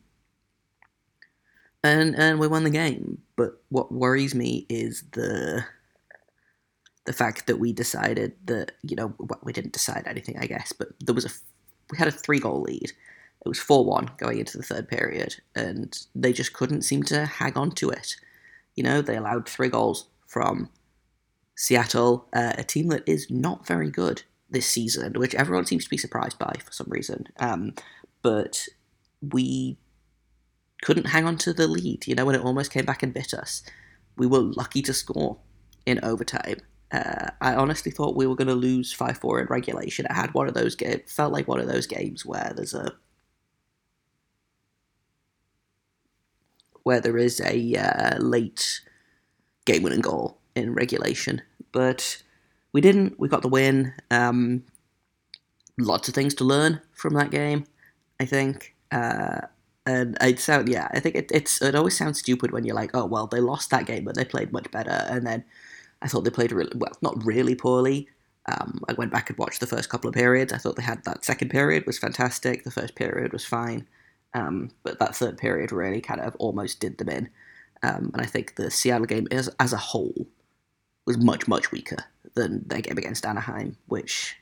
and 1.83 2.16
and 2.16 2.38
we 2.38 2.47
won 2.47 2.64
the 2.64 2.71
game. 2.71 3.19
But 3.37 3.62
what 3.69 3.92
worries 3.92 4.35
me 4.35 4.66
is 4.69 5.04
the 5.12 5.64
the 7.04 7.12
fact 7.12 7.47
that 7.47 7.59
we 7.59 7.73
decided 7.73 8.35
that 8.45 8.73
you 8.83 8.97
know 8.97 9.14
we 9.42 9.52
didn't 9.52 9.73
decide 9.73 10.04
anything, 10.07 10.38
I 10.38 10.47
guess, 10.47 10.73
but 10.73 10.88
there 11.00 11.14
was 11.14 11.25
a 11.25 11.31
we 11.90 11.99
had 11.99 12.09
a 12.09 12.12
three 12.12 12.38
goal 12.38 12.62
lead. 12.62 12.92
It 13.45 13.49
was 13.49 13.59
4 13.59 13.85
1 13.85 14.11
going 14.19 14.38
into 14.38 14.57
the 14.57 14.62
third 14.62 14.88
period, 14.88 15.35
and 15.57 15.99
they 16.14 16.33
just 16.33 16.52
couldn't 16.52 16.83
seem 16.83 17.02
to 17.04 17.26
hang 17.26 17.54
on 17.54 17.73
to 17.73 17.90
it. 17.90 18.14
You 18.76 18.85
know, 18.85 19.02
they 19.02 19.16
allowed 19.16 19.49
three 19.49 19.69
goals 19.69 20.07
from 20.28 20.71
Seattle, 21.57 22.28
uh, 22.33 22.52
a 22.57 22.62
team 22.62 22.87
that 22.88 23.02
is 23.04 23.28
not 23.31 23.66
very 23.66 23.90
good 23.90 24.23
this 24.52 24.66
season, 24.66 25.14
which 25.14 25.35
everyone 25.35 25.66
seems 25.66 25.85
to 25.85 25.90
be 25.90 25.97
surprised 25.97 26.38
by 26.38 26.54
for 26.64 26.73
some 26.73 26.88
reason. 26.88 27.26
Um, 27.38 27.75
but 28.23 28.68
we 29.21 29.78
couldn't 30.82 31.09
hang 31.09 31.26
on 31.26 31.38
to 31.38 31.52
the 31.52 31.66
lead, 31.66 32.06
you 32.06 32.14
know, 32.14 32.25
when 32.25 32.35
it 32.35 32.44
almost 32.44 32.73
came 32.73 32.85
back 32.85 33.02
and 33.02 33.14
bit 33.14 33.35
us. 33.35 33.62
We 34.16 34.26
were 34.26 34.40
lucky 34.40 34.82
to 34.82 34.92
score 34.92 35.38
in 35.87 36.00
overtime. 36.02 36.59
Uh, 36.90 37.30
I 37.40 37.54
honestly 37.54 37.90
thought 37.90 38.16
we 38.16 38.26
were 38.26 38.37
going 38.37 38.49
to 38.49 38.54
lose 38.54 38.92
5 38.92 39.16
4 39.16 39.40
in 39.40 39.47
regulation. 39.47 40.04
It 40.04 40.12
had 40.12 40.35
one 40.35 40.49
of 40.49 40.54
those 40.54 40.75
games, 40.75 41.11
felt 41.11 41.32
like 41.32 41.49
one 41.49 41.61
of 41.61 41.68
those 41.68 41.87
games 41.87 42.26
where 42.26 42.52
there's 42.54 42.75
a. 42.75 42.92
where 46.85 47.00
there 47.00 47.16
is 47.16 47.40
a 47.40 47.76
uh, 47.76 48.18
late 48.18 48.80
game 49.66 49.85
winning 49.85 50.00
goal 50.00 50.38
in 50.56 50.75
regulation. 50.75 51.40
But 51.71 52.21
we 52.72 52.80
didn't. 52.80 53.18
We 53.18 53.28
got 53.28 53.42
the 53.42 53.48
win. 53.48 53.92
Um, 54.10 54.64
lots 55.78 56.08
of 56.08 56.14
things 56.14 56.34
to 56.34 56.44
learn 56.44 56.80
from 56.94 57.14
that 57.14 57.30
game, 57.30 57.66
I 58.20 58.24
think. 58.26 58.74
Uh, 58.90 59.42
and 59.86 60.16
it 60.20 60.38
sound 60.38 60.68
yeah, 60.68 60.88
I 60.92 61.00
think 61.00 61.16
it, 61.16 61.30
it's 61.32 61.60
it 61.60 61.74
always 61.74 61.96
sounds 61.96 62.20
stupid 62.20 62.52
when 62.52 62.64
you're 62.64 62.76
like, 62.76 62.92
oh 62.94 63.04
well, 63.04 63.26
they 63.26 63.40
lost 63.40 63.70
that 63.70 63.86
game, 63.86 64.04
but 64.04 64.14
they 64.14 64.24
played 64.24 64.52
much 64.52 64.70
better. 64.70 64.90
And 64.90 65.26
then 65.26 65.44
I 66.00 66.08
thought 66.08 66.24
they 66.24 66.30
played 66.30 66.52
really 66.52 66.72
well, 66.74 66.92
not 67.02 67.24
really 67.24 67.54
poorly. 67.54 68.08
Um, 68.46 68.80
I 68.88 68.94
went 68.94 69.12
back 69.12 69.30
and 69.30 69.38
watched 69.38 69.60
the 69.60 69.66
first 69.66 69.88
couple 69.88 70.08
of 70.08 70.14
periods. 70.14 70.52
I 70.52 70.58
thought 70.58 70.76
they 70.76 70.82
had 70.82 71.04
that 71.04 71.24
second 71.24 71.50
period 71.50 71.86
was 71.86 71.98
fantastic. 71.98 72.64
The 72.64 72.70
first 72.70 72.94
period 72.94 73.32
was 73.32 73.44
fine, 73.44 73.88
um, 74.34 74.70
but 74.82 74.98
that 74.98 75.16
third 75.16 75.38
period 75.38 75.72
really 75.72 76.00
kind 76.00 76.20
of 76.20 76.36
almost 76.36 76.80
did 76.80 76.98
them 76.98 77.08
in. 77.08 77.28
Um, 77.84 78.10
and 78.14 78.22
I 78.22 78.26
think 78.26 78.54
the 78.54 78.70
Seattle 78.70 79.06
game 79.06 79.26
is 79.30 79.50
as 79.58 79.72
a 79.72 79.76
whole 79.76 80.26
was 81.06 81.18
much 81.18 81.49
much 81.49 81.73
weaker 81.73 82.04
than 82.35 82.66
their 82.66 82.80
game 82.80 82.99
against 82.99 83.26
Anaheim, 83.26 83.76
which 83.87 84.37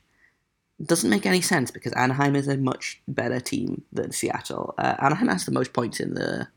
doesn't 0.85 1.11
make 1.11 1.27
any 1.27 1.41
sense 1.41 1.71
because 1.71 1.93
Anaheim 1.93 2.35
is 2.35 2.49
a 2.49 2.57
much 2.57 3.03
better 3.07 3.41
team 3.41 3.83
than 3.93 4.13
Seattle. 4.13 4.75
Uh, 4.79 4.97
Anaheim 5.01 5.29
has 5.29 5.45
the 5.45 5.53
most 5.53 5.73
points 5.73 6.01
in 6.01 6.15
the 6.15 6.49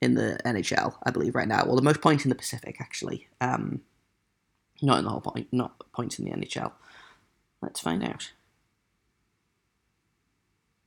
in 0.00 0.14
the 0.14 0.36
NHL, 0.44 0.96
I 1.04 1.10
believe, 1.12 1.36
right 1.36 1.46
now. 1.46 1.64
Well, 1.64 1.76
the 1.76 1.82
most 1.82 2.00
points 2.00 2.24
in 2.24 2.28
the 2.28 2.34
Pacific, 2.34 2.78
actually. 2.80 3.28
Um, 3.40 3.82
not 4.82 4.98
in 4.98 5.04
the 5.04 5.10
whole 5.10 5.20
point, 5.20 5.46
not 5.52 5.80
points 5.92 6.18
in 6.18 6.24
the 6.24 6.32
NHL. 6.32 6.72
Let's 7.60 7.78
find 7.78 8.02
out. 8.02 8.32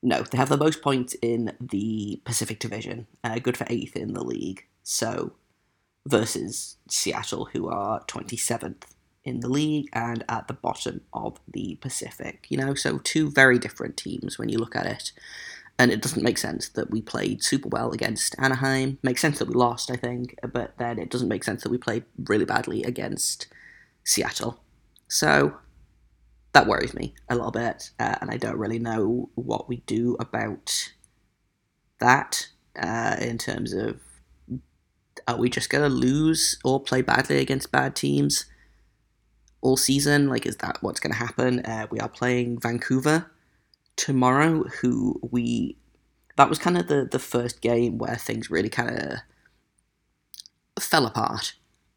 No, 0.04 0.22
they 0.22 0.38
have 0.38 0.50
the 0.50 0.58
most 0.58 0.82
points 0.82 1.16
in 1.22 1.54
the 1.60 2.22
Pacific 2.26 2.60
Division, 2.60 3.08
uh, 3.24 3.40
good 3.40 3.58
for 3.58 3.66
eighth 3.70 3.96
in 3.96 4.14
the 4.14 4.24
league. 4.24 4.66
So, 4.84 5.32
versus 6.06 6.78
Seattle, 6.90 7.46
who 7.54 7.68
are 7.68 8.04
27th 8.06 8.84
in 9.24 9.40
the 9.40 9.50
league 9.50 9.90
and 9.92 10.24
at 10.30 10.48
the 10.48 10.54
bottom 10.54 11.02
of 11.14 11.40
the 11.52 11.76
Pacific. 11.82 12.46
You 12.50 12.58
know, 12.58 12.76
so 12.76 13.00
two 13.00 13.30
very 13.32 13.58
different 13.58 13.98
teams 13.98 14.38
when 14.38 14.50
you 14.50 14.58
look 14.58 14.76
at 14.76 14.86
it. 14.86 15.12
And 15.78 15.92
it 15.92 16.02
doesn't 16.02 16.24
make 16.24 16.38
sense 16.38 16.70
that 16.70 16.90
we 16.90 17.02
played 17.02 17.44
super 17.44 17.68
well 17.68 17.92
against 17.92 18.34
Anaheim. 18.40 18.98
Makes 19.04 19.22
sense 19.22 19.40
that 19.40 19.50
we 19.50 19.56
lost, 19.56 19.92
I 19.92 19.98
think, 19.98 20.38
but 20.54 20.78
then 20.78 21.00
it 21.00 21.10
doesn't 21.10 21.28
make 21.28 21.44
sense 21.44 21.64
that 21.64 21.70
we 21.70 21.78
played 21.78 22.06
really 22.18 22.46
badly 22.46 22.84
against 22.84 23.48
Seattle. 24.06 24.62
So 25.10 25.56
that 26.54 26.68
worries 26.68 26.94
me 26.94 27.14
a 27.28 27.36
little 27.36 27.52
bit, 27.52 27.92
uh, 28.00 28.16
and 28.22 28.32
I 28.32 28.38
don't 28.38 28.58
really 28.58 28.80
know 28.80 29.30
what 29.36 29.68
we 29.68 29.78
do 29.86 30.16
about 30.22 30.92
that 32.00 32.48
uh, 32.82 33.18
in 33.20 33.38
terms 33.38 33.74
of 33.74 34.00
are 35.28 35.38
we 35.38 35.50
just 35.50 35.70
to 35.84 35.90
lose 35.90 36.58
or 36.64 36.80
play 36.80 37.02
badly 37.02 37.40
against 37.40 37.72
bad 37.72 37.96
teams? 37.96 38.46
all 39.66 39.76
season? 39.76 40.30
Like, 40.30 40.46
is 40.46 40.58
that 40.58 40.78
what's 40.82 41.00
to 41.12 41.18
happen? 41.18 41.60
Uh, 41.66 41.88
we 41.90 42.00
are 42.00 42.08
playing 42.08 42.60
Vancouver 42.60 43.32
tomorrow, 43.98 44.64
who 44.82 45.20
we. 45.30 45.78
That 46.38 46.50
was 46.50 46.60
kind 46.60 46.78
of 46.78 46.88
the, 46.88 47.08
the 47.10 47.20
first 47.20 47.62
game 47.62 47.98
where 47.98 48.16
things 48.16 48.52
really 48.52 48.70
kind 48.70 48.90
of 48.90 50.84
fell 50.84 51.06
apart 51.06 51.54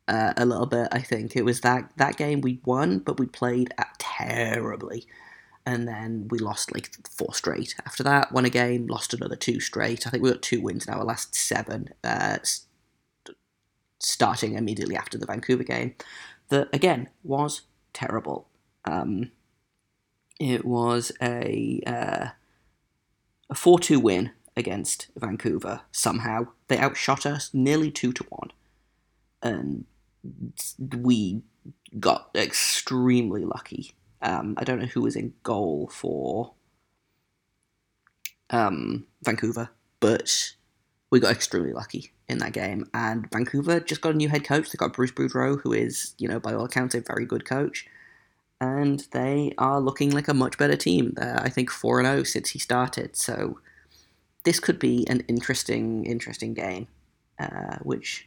uh, 0.06 0.32
a 0.36 0.46
little 0.46 0.66
bit, 0.66 0.88
I 0.92 1.00
think. 1.00 1.34
It 1.34 1.44
was 1.44 1.60
that, 1.62 1.90
that 1.96 2.16
game 2.16 2.40
we 2.40 2.60
won, 2.64 3.00
but 3.00 3.18
we 3.18 3.26
played 3.26 3.74
terribly. 3.98 5.06
And 5.66 5.88
then 5.88 6.28
we 6.30 6.38
lost 6.38 6.72
like 6.72 6.94
four 7.10 7.34
straight. 7.34 7.74
After 7.84 8.04
that, 8.04 8.30
won 8.30 8.44
a 8.44 8.50
game, 8.50 8.86
lost 8.86 9.12
another 9.12 9.34
two 9.34 9.58
straight. 9.58 10.06
I 10.06 10.10
think 10.10 10.22
we 10.22 10.30
got 10.30 10.40
two 10.40 10.62
wins 10.62 10.86
in 10.86 10.94
our 10.94 11.04
last 11.04 11.34
seven, 11.34 11.88
uh, 12.04 12.38
starting 13.98 14.54
immediately 14.54 14.96
after 14.96 15.18
the 15.18 15.26
Vancouver 15.26 15.64
game 15.64 15.94
that 16.48 16.68
again 16.72 17.08
was 17.22 17.62
terrible. 17.92 18.48
Um, 18.84 19.32
it 20.38 20.64
was 20.64 21.12
a 21.20 21.80
uh, 21.86 22.28
a 23.50 23.54
four 23.54 23.78
two 23.78 24.00
win 24.00 24.30
against 24.56 25.08
Vancouver. 25.16 25.82
Somehow 25.92 26.48
they 26.68 26.78
outshot 26.78 27.26
us 27.26 27.50
nearly 27.52 27.90
two 27.90 28.12
to 28.12 28.24
one, 28.28 28.50
and 29.42 29.84
we 30.96 31.42
got 31.98 32.30
extremely 32.34 33.44
lucky. 33.44 33.94
Um, 34.20 34.54
I 34.56 34.64
don't 34.64 34.80
know 34.80 34.86
who 34.86 35.02
was 35.02 35.16
in 35.16 35.34
goal 35.42 35.90
for 35.92 36.54
um, 38.50 39.06
Vancouver, 39.22 39.70
but 40.00 40.54
we 41.10 41.20
got 41.20 41.32
extremely 41.32 41.72
lucky 41.72 42.12
in 42.28 42.38
that 42.38 42.52
game. 42.52 42.88
And 42.92 43.30
Vancouver 43.30 43.80
just 43.80 44.00
got 44.00 44.14
a 44.14 44.16
new 44.16 44.28
head 44.28 44.44
coach. 44.44 44.70
They 44.70 44.76
got 44.76 44.92
Bruce 44.92 45.12
Boudreau, 45.12 45.60
who 45.60 45.72
is, 45.72 46.14
you 46.18 46.28
know, 46.28 46.38
by 46.38 46.52
all 46.52 46.64
accounts, 46.64 46.94
a 46.94 47.00
very 47.00 47.24
good 47.24 47.44
coach. 47.44 47.86
And 48.60 49.06
they 49.12 49.54
are 49.56 49.80
looking 49.80 50.10
like 50.10 50.28
a 50.28 50.34
much 50.34 50.58
better 50.58 50.76
team. 50.76 51.14
They're, 51.16 51.40
I 51.40 51.48
think, 51.48 51.70
4 51.70 52.02
0 52.02 52.22
since 52.24 52.50
he 52.50 52.58
started. 52.58 53.16
So 53.16 53.60
this 54.44 54.60
could 54.60 54.78
be 54.78 55.06
an 55.08 55.20
interesting, 55.28 56.04
interesting 56.04 56.54
game, 56.54 56.88
uh, 57.38 57.76
which 57.82 58.26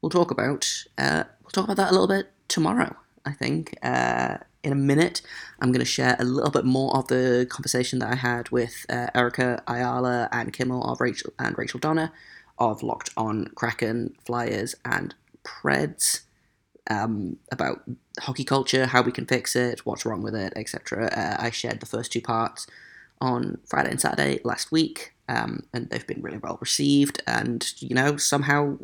we'll 0.00 0.10
talk 0.10 0.30
about. 0.30 0.84
Uh, 0.96 1.24
we'll 1.42 1.50
talk 1.50 1.64
about 1.64 1.76
that 1.76 1.90
a 1.90 1.92
little 1.92 2.08
bit 2.08 2.30
tomorrow, 2.46 2.94
I 3.26 3.32
think. 3.32 3.76
Uh, 3.82 4.38
in 4.62 4.72
a 4.72 4.76
minute, 4.76 5.22
I'm 5.60 5.72
going 5.72 5.80
to 5.80 5.84
share 5.84 6.16
a 6.18 6.24
little 6.24 6.50
bit 6.50 6.64
more 6.64 6.96
of 6.96 7.08
the 7.08 7.46
conversation 7.48 7.98
that 8.00 8.12
I 8.12 8.16
had 8.16 8.50
with 8.50 8.84
uh, 8.88 9.08
Erica 9.14 9.62
Ayala 9.66 10.28
and 10.32 10.52
Kimmel 10.52 10.84
of 10.84 11.00
Rachel 11.00 11.32
and 11.38 11.56
Rachel 11.56 11.80
Donner 11.80 12.12
of 12.58 12.82
Locked 12.82 13.10
On 13.16 13.50
Kraken, 13.54 14.14
Flyers, 14.24 14.74
and 14.84 15.14
Preds 15.44 16.22
um, 16.90 17.36
about 17.52 17.82
hockey 18.20 18.44
culture, 18.44 18.86
how 18.86 19.02
we 19.02 19.12
can 19.12 19.26
fix 19.26 19.54
it, 19.54 19.86
what's 19.86 20.04
wrong 20.04 20.22
with 20.22 20.34
it, 20.34 20.52
etc. 20.56 21.06
Uh, 21.06 21.36
I 21.38 21.50
shared 21.50 21.80
the 21.80 21.86
first 21.86 22.12
two 22.12 22.20
parts 22.20 22.66
on 23.20 23.58
Friday 23.66 23.90
and 23.90 24.00
Saturday 24.00 24.40
last 24.44 24.72
week, 24.72 25.14
um, 25.28 25.64
and 25.72 25.90
they've 25.90 26.06
been 26.06 26.22
really 26.22 26.38
well 26.38 26.58
received, 26.60 27.22
and 27.26 27.72
you 27.80 27.94
know 27.94 28.16
somehow 28.16 28.78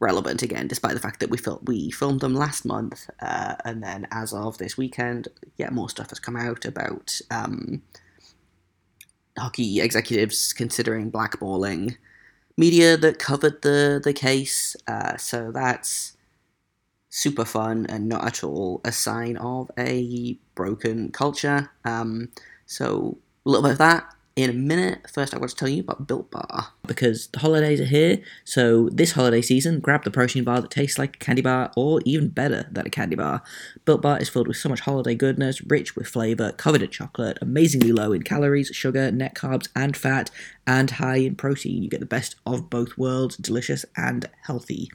relevant 0.00 0.42
again, 0.42 0.68
despite 0.68 0.94
the 0.94 1.00
fact 1.00 1.20
that 1.20 1.30
we 1.30 1.38
fil- 1.38 1.62
we 1.64 1.90
filmed 1.90 2.20
them 2.20 2.34
last 2.34 2.64
month, 2.64 3.08
uh, 3.20 3.54
and 3.64 3.82
then 3.82 4.06
as 4.10 4.32
of 4.32 4.58
this 4.58 4.76
weekend, 4.76 5.28
yeah, 5.56 5.70
more 5.70 5.88
stuff 5.88 6.10
has 6.10 6.18
come 6.18 6.36
out 6.36 6.64
about 6.64 7.20
um, 7.30 7.82
hockey 9.38 9.80
executives 9.80 10.52
considering 10.52 11.10
blackballing 11.10 11.96
media 12.56 12.96
that 12.96 13.18
covered 13.18 13.62
the 13.62 14.00
the 14.02 14.12
case. 14.12 14.76
Uh, 14.86 15.16
so 15.16 15.50
that's 15.52 16.16
super 17.08 17.44
fun 17.44 17.86
and 17.88 18.08
not 18.08 18.26
at 18.26 18.42
all 18.42 18.80
a 18.84 18.90
sign 18.90 19.36
of 19.36 19.70
a 19.78 20.36
broken 20.56 21.12
culture. 21.12 21.70
Um, 21.84 22.28
so 22.66 23.18
a 23.46 23.48
little 23.48 23.62
bit 23.62 23.72
of 23.72 23.78
that 23.78 24.14
in 24.36 24.50
a 24.50 24.52
minute. 24.52 25.08
First, 25.08 25.32
I 25.32 25.38
want 25.38 25.50
to 25.50 25.56
tell 25.56 25.68
you 25.68 25.82
about 25.82 26.08
Built 26.08 26.30
Bar. 26.30 26.72
Because 26.86 27.28
the 27.28 27.38
holidays 27.38 27.80
are 27.80 27.84
here, 27.84 28.20
so 28.44 28.88
this 28.90 29.12
holiday 29.12 29.40
season, 29.40 29.78
grab 29.78 30.02
the 30.02 30.10
protein 30.10 30.42
bar 30.42 30.60
that 30.60 30.72
tastes 30.72 30.98
like 30.98 31.16
a 31.16 31.18
candy 31.18 31.42
bar, 31.42 31.70
or 31.76 32.00
even 32.04 32.28
better 32.30 32.68
than 32.72 32.86
a 32.86 32.90
candy 32.90 33.14
bar. 33.14 33.42
Built 33.84 34.02
Bar 34.02 34.18
is 34.18 34.28
filled 34.28 34.48
with 34.48 34.56
so 34.56 34.68
much 34.68 34.80
holiday 34.80 35.14
goodness, 35.14 35.62
rich 35.62 35.94
with 35.94 36.08
flavour, 36.08 36.50
covered 36.52 36.82
in 36.82 36.90
chocolate, 36.90 37.38
amazingly 37.40 37.92
low 37.92 38.12
in 38.12 38.22
calories, 38.22 38.68
sugar, 38.68 39.12
net 39.12 39.34
carbs, 39.34 39.68
and 39.76 39.96
fat, 39.96 40.30
and 40.66 40.90
high 40.92 41.18
in 41.18 41.36
protein. 41.36 41.84
You 41.84 41.88
get 41.88 42.00
the 42.00 42.06
best 42.06 42.34
of 42.44 42.68
both 42.68 42.98
worlds, 42.98 43.36
delicious 43.36 43.84
and 43.96 44.28
healthy. 44.42 44.90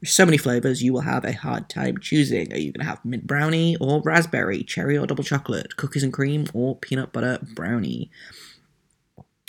There's 0.00 0.12
so 0.12 0.24
many 0.24 0.36
flavours, 0.36 0.82
you 0.82 0.92
will 0.92 1.00
have 1.00 1.24
a 1.24 1.32
hard 1.32 1.68
time 1.68 1.98
choosing. 1.98 2.52
Are 2.52 2.56
you 2.56 2.72
going 2.72 2.84
to 2.84 2.90
have 2.90 3.04
mint 3.04 3.26
brownie, 3.26 3.76
or 3.80 4.00
raspberry, 4.02 4.62
cherry 4.62 4.96
or 4.96 5.06
double 5.08 5.24
chocolate, 5.24 5.76
cookies 5.76 6.04
and 6.04 6.12
cream, 6.12 6.46
or 6.54 6.76
peanut 6.76 7.12
butter 7.12 7.40
brownie? 7.54 8.12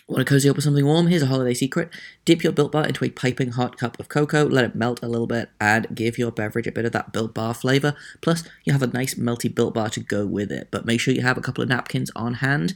Want 0.07 0.25
to 0.25 0.25
cozy 0.25 0.49
up 0.49 0.55
with 0.55 0.63
something 0.63 0.85
warm? 0.85 1.07
Here's 1.07 1.21
a 1.21 1.27
holiday 1.27 1.53
secret. 1.53 1.89
Dip 2.23 2.41
your 2.41 2.53
Built 2.53 2.71
Bar 2.71 2.87
into 2.87 3.03
a 3.03 3.09
piping 3.09 3.51
hot 3.51 3.77
cup 3.77 3.99
of 3.99 4.07
cocoa, 4.07 4.45
let 4.45 4.63
it 4.63 4.73
melt 4.73 5.03
a 5.03 5.09
little 5.09 5.27
bit, 5.27 5.49
and 5.59 5.85
give 5.93 6.17
your 6.17 6.31
beverage 6.31 6.65
a 6.65 6.71
bit 6.71 6.85
of 6.85 6.93
that 6.93 7.11
Built 7.11 7.33
Bar 7.33 7.53
flavour. 7.53 7.93
Plus, 8.21 8.45
you 8.63 8.71
have 8.71 8.81
a 8.81 8.87
nice 8.87 9.15
melty 9.15 9.53
Built 9.53 9.73
Bar 9.73 9.89
to 9.89 9.99
go 9.99 10.25
with 10.25 10.49
it, 10.49 10.69
but 10.71 10.85
make 10.85 11.01
sure 11.01 11.13
you 11.13 11.23
have 11.23 11.37
a 11.37 11.41
couple 11.41 11.61
of 11.61 11.67
napkins 11.67 12.09
on 12.15 12.35
hand. 12.35 12.75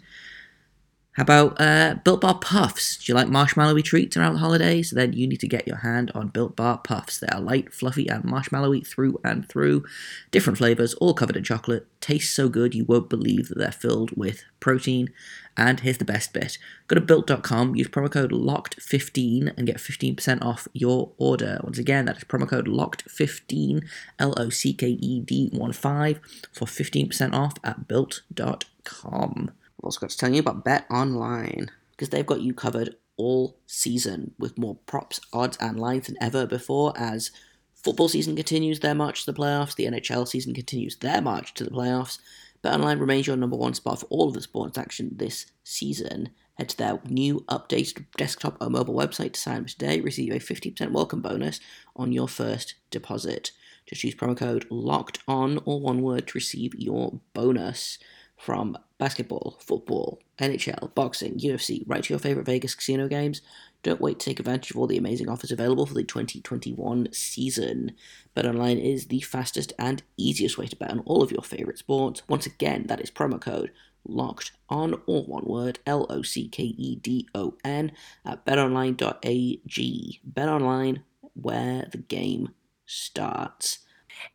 How 1.13 1.23
about 1.23 1.59
uh, 1.59 1.95
Built 2.05 2.21
Bar 2.21 2.39
Puffs? 2.39 2.95
Do 2.95 3.11
you 3.11 3.15
like 3.15 3.27
marshmallowy 3.27 3.83
treats 3.83 4.15
around 4.15 4.35
the 4.35 4.39
holidays? 4.39 4.91
Then 4.91 5.11
you 5.11 5.27
need 5.27 5.41
to 5.41 5.47
get 5.47 5.67
your 5.67 5.77
hand 5.77 6.09
on 6.15 6.29
Built 6.29 6.55
Bar 6.55 6.77
Puffs. 6.77 7.19
They 7.19 7.27
are 7.27 7.41
light, 7.41 7.73
fluffy, 7.73 8.07
and 8.07 8.23
marshmallowy 8.23 8.87
through 8.87 9.19
and 9.21 9.47
through. 9.49 9.83
Different 10.31 10.57
flavors, 10.57 10.93
all 10.95 11.13
covered 11.13 11.35
in 11.35 11.43
chocolate. 11.43 11.85
Taste 11.99 12.33
so 12.33 12.47
good 12.47 12.73
you 12.73 12.85
won't 12.85 13.09
believe 13.09 13.49
that 13.49 13.57
they're 13.57 13.73
filled 13.73 14.15
with 14.15 14.45
protein. 14.61 15.09
And 15.57 15.81
here's 15.81 15.97
the 15.97 16.05
best 16.05 16.31
bit 16.31 16.57
go 16.87 16.95
to 16.95 17.01
built.com, 17.01 17.75
use 17.75 17.89
promo 17.89 18.09
code 18.09 18.31
LOCKED15 18.31 19.57
and 19.57 19.67
get 19.67 19.77
15% 19.79 20.41
off 20.41 20.69
your 20.71 21.11
order. 21.17 21.59
Once 21.61 21.77
again, 21.77 22.05
that 22.05 22.15
is 22.15 22.23
promo 22.23 22.47
code 22.47 22.67
LOCKED15, 22.67 23.83
L 24.17 24.33
O 24.37 24.47
C 24.47 24.71
K 24.71 24.87
E 24.87 25.19
D 25.19 25.49
1 25.51 25.73
5, 25.73 26.19
for 26.53 26.65
15% 26.65 27.33
off 27.33 27.55
at 27.65 27.85
built.com. 27.89 29.51
I've 29.81 29.85
also 29.85 29.99
got 29.99 30.11
to 30.11 30.17
tell 30.17 30.31
you 30.31 30.41
about 30.41 30.63
BetOnline 30.63 31.69
because 31.89 32.09
they've 32.09 32.25
got 32.25 32.41
you 32.41 32.53
covered 32.53 32.97
all 33.17 33.57
season 33.65 34.35
with 34.37 34.55
more 34.55 34.75
props, 34.85 35.19
odds, 35.33 35.57
and 35.57 35.79
lines 35.79 36.05
than 36.05 36.17
ever 36.21 36.45
before 36.45 36.93
as 36.95 37.31
football 37.73 38.07
season 38.07 38.35
continues 38.35 38.79
their 38.79 38.93
march 38.93 39.25
to 39.25 39.31
the 39.31 39.37
playoffs, 39.39 39.75
the 39.75 39.85
NHL 39.85 40.27
season 40.27 40.53
continues 40.53 40.97
their 40.97 41.19
march 41.19 41.55
to 41.55 41.63
the 41.63 41.71
playoffs. 41.71 42.19
BetOnline 42.63 42.99
remains 42.99 43.25
your 43.25 43.37
number 43.37 43.57
one 43.57 43.73
spot 43.73 44.01
for 44.01 44.05
all 44.11 44.27
of 44.27 44.35
the 44.35 44.41
sports 44.41 44.77
action 44.77 45.13
this 45.15 45.47
season. 45.63 46.29
Head 46.59 46.69
to 46.69 46.77
their 46.77 46.99
new 47.09 47.39
updated 47.49 48.05
desktop 48.17 48.57
or 48.61 48.69
mobile 48.69 48.93
website 48.93 49.33
to 49.33 49.39
sign 49.39 49.61
up 49.61 49.67
today. 49.67 49.99
Receive 49.99 50.31
a 50.31 50.35
50% 50.35 50.91
welcome 50.91 51.23
bonus 51.23 51.59
on 51.95 52.11
your 52.11 52.27
first 52.27 52.75
deposit. 52.91 53.51
Just 53.87 54.03
use 54.03 54.13
promo 54.13 54.37
code 54.37 54.67
LOCKED 54.69 55.23
ON 55.27 55.59
or 55.65 55.81
one 55.81 56.03
word 56.03 56.27
to 56.27 56.37
receive 56.37 56.75
your 56.75 57.19
bonus 57.33 57.97
from 58.41 58.75
basketball, 58.97 59.55
football, 59.59 60.19
NHL, 60.39 60.93
boxing, 60.95 61.37
UFC, 61.37 61.83
right 61.85 62.03
to 62.03 62.13
your 62.13 62.19
favorite 62.19 62.47
Vegas 62.47 62.73
casino 62.73 63.07
games. 63.07 63.41
Don't 63.83 64.01
wait 64.01 64.19
to 64.19 64.25
take 64.25 64.39
advantage 64.39 64.71
of 64.71 64.77
all 64.77 64.87
the 64.87 64.97
amazing 64.97 65.29
offers 65.29 65.51
available 65.51 65.85
for 65.85 65.93
the 65.93 66.03
2021 66.03 67.09
season. 67.13 67.91
BetOnline 68.35 68.83
is 68.83 69.07
the 69.07 69.21
fastest 69.21 69.73
and 69.77 70.01
easiest 70.17 70.57
way 70.57 70.65
to 70.65 70.75
bet 70.75 70.89
on 70.89 71.01
all 71.01 71.21
of 71.21 71.31
your 71.31 71.43
favorite 71.43 71.77
sports. 71.77 72.23
Once 72.27 72.47
again, 72.47 72.87
that 72.87 72.99
is 72.99 73.11
promo 73.11 73.39
code 73.39 73.71
locked 74.07 74.51
on 74.69 74.95
all 75.05 75.25
one 75.27 75.45
word 75.45 75.77
L 75.85 76.07
O 76.09 76.23
C 76.23 76.47
K 76.47 76.63
E 76.63 76.95
D 76.95 77.27
O 77.35 77.55
N 77.63 77.91
at 78.25 78.43
betonline.ag. 78.43 80.21
BetOnline, 80.33 81.03
where 81.33 81.87
the 81.91 81.99
game 81.99 82.49
starts. 82.87 83.79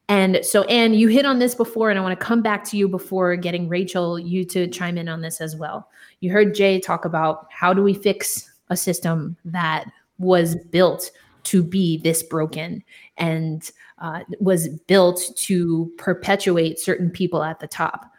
And 0.08 0.40
so, 0.42 0.62
Anne, 0.64 0.94
you 0.94 1.08
hit 1.08 1.26
on 1.26 1.38
this 1.38 1.54
before, 1.54 1.90
and 1.90 1.98
I 1.98 2.02
want 2.02 2.18
to 2.18 2.24
come 2.24 2.42
back 2.42 2.64
to 2.64 2.76
you 2.76 2.88
before 2.88 3.34
getting 3.36 3.68
Rachel, 3.68 4.18
you 4.18 4.44
to 4.46 4.68
chime 4.68 4.98
in 4.98 5.08
on 5.08 5.20
this 5.20 5.40
as 5.40 5.56
well. 5.56 5.88
You 6.20 6.30
heard 6.30 6.54
Jay 6.54 6.80
talk 6.80 7.04
about 7.04 7.46
how 7.50 7.74
do 7.74 7.82
we 7.82 7.94
fix 7.94 8.50
a 8.70 8.76
system 8.76 9.36
that 9.44 9.86
was 10.18 10.56
built 10.70 11.10
to 11.44 11.62
be 11.62 11.98
this 11.98 12.22
broken 12.22 12.82
and 13.16 13.70
uh, 13.98 14.20
was 14.40 14.68
built 14.86 15.22
to 15.36 15.92
perpetuate 15.98 16.78
certain 16.78 17.10
people 17.10 17.42
at 17.42 17.60
the 17.60 17.68
top. 17.68 18.10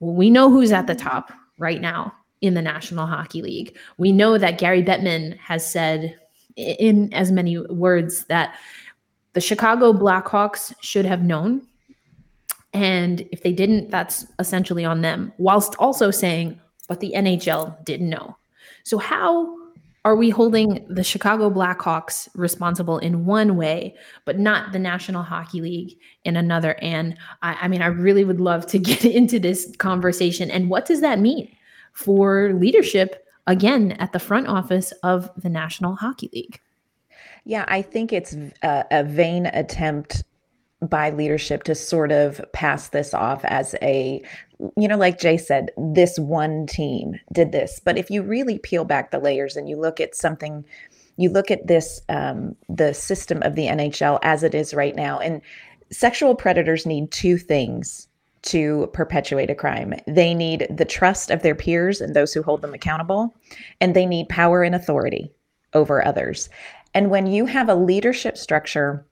Well, 0.00 0.14
we 0.14 0.30
know 0.30 0.50
who's 0.50 0.72
at 0.72 0.86
the 0.86 0.94
top 0.94 1.32
right 1.58 1.80
now 1.80 2.12
in 2.40 2.54
the 2.54 2.62
National 2.62 3.06
Hockey 3.06 3.40
League. 3.40 3.76
We 3.98 4.10
know 4.12 4.36
that 4.36 4.58
Gary 4.58 4.82
Bettman 4.82 5.38
has 5.38 5.70
said 5.70 6.16
in 6.56 7.12
as 7.14 7.30
many 7.30 7.58
words 7.58 8.24
that 8.24 8.56
the 9.34 9.40
Chicago 9.40 9.92
Blackhawks 9.92 10.74
should 10.80 11.04
have 11.04 11.22
known. 11.22 11.66
And 12.74 13.26
if 13.32 13.42
they 13.42 13.52
didn't, 13.52 13.90
that's 13.90 14.26
essentially 14.38 14.84
on 14.84 15.02
them, 15.02 15.32
whilst 15.38 15.74
also 15.78 16.10
saying, 16.10 16.58
but 16.88 17.00
the 17.00 17.12
NHL 17.14 17.84
didn't 17.84 18.08
know. 18.08 18.36
So, 18.84 18.98
how 18.98 19.56
are 20.04 20.16
we 20.16 20.30
holding 20.30 20.84
the 20.88 21.04
Chicago 21.04 21.48
Blackhawks 21.48 22.28
responsible 22.34 22.98
in 22.98 23.24
one 23.24 23.56
way, 23.56 23.94
but 24.24 24.38
not 24.38 24.72
the 24.72 24.78
National 24.78 25.22
Hockey 25.22 25.60
League 25.60 25.96
in 26.24 26.36
another? 26.36 26.76
And 26.82 27.16
I, 27.42 27.56
I 27.62 27.68
mean, 27.68 27.82
I 27.82 27.86
really 27.86 28.24
would 28.24 28.40
love 28.40 28.66
to 28.68 28.78
get 28.90 29.04
into 29.04 29.38
this 29.38 29.74
conversation. 29.76 30.50
And 30.50 30.70
what 30.70 30.86
does 30.86 31.00
that 31.02 31.20
mean 31.20 31.54
for 31.92 32.52
leadership, 32.54 33.26
again, 33.46 33.92
at 33.92 34.12
the 34.12 34.18
front 34.18 34.48
office 34.48 34.92
of 35.02 35.30
the 35.36 35.50
National 35.50 35.94
Hockey 35.94 36.30
League? 36.32 36.60
Yeah, 37.44 37.64
I 37.68 37.82
think 37.82 38.12
it's 38.12 38.34
a, 38.62 38.84
a 38.90 39.04
vain 39.04 39.46
attempt 39.46 40.22
by 40.80 41.10
leadership 41.10 41.62
to 41.64 41.74
sort 41.74 42.10
of 42.10 42.40
pass 42.52 42.88
this 42.88 43.14
off 43.14 43.44
as 43.44 43.74
a 43.82 44.20
you 44.76 44.88
know 44.88 44.96
like 44.96 45.20
jay 45.20 45.36
said 45.36 45.70
this 45.76 46.18
one 46.18 46.66
team 46.66 47.14
did 47.32 47.52
this. 47.52 47.80
But 47.84 47.98
if 47.98 48.10
you 48.10 48.22
really 48.22 48.58
peel 48.58 48.84
back 48.84 49.10
the 49.10 49.20
layers 49.20 49.56
and 49.56 49.68
you 49.68 49.76
look 49.76 50.00
at 50.00 50.16
something 50.16 50.64
you 51.16 51.30
look 51.30 51.50
at 51.50 51.66
this 51.66 52.00
um, 52.08 52.56
the 52.68 52.94
system 52.94 53.42
of 53.42 53.54
the 53.54 53.66
nhl 53.66 54.18
as 54.22 54.42
it 54.42 54.54
is 54.54 54.74
right 54.74 54.96
now 54.96 55.20
and 55.20 55.40
sexual 55.92 56.34
predators 56.34 56.84
need 56.84 57.12
two 57.12 57.38
things 57.38 58.08
to 58.42 58.90
perpetuate 58.92 59.50
a 59.50 59.54
crime. 59.54 59.94
They 60.08 60.34
need 60.34 60.66
the 60.68 60.84
trust 60.84 61.30
of 61.30 61.42
their 61.42 61.54
peers 61.54 62.00
and 62.00 62.16
those 62.16 62.32
who 62.32 62.42
hold 62.42 62.60
them 62.60 62.74
accountable 62.74 63.32
and 63.80 63.94
they 63.94 64.04
need 64.04 64.28
power 64.28 64.64
and 64.64 64.74
authority 64.74 65.32
over 65.74 66.04
others 66.04 66.48
and 66.94 67.10
when 67.10 67.26
you 67.26 67.46
have 67.46 67.68
a 67.68 67.74
leadership 67.74 68.36
structure 68.36 69.04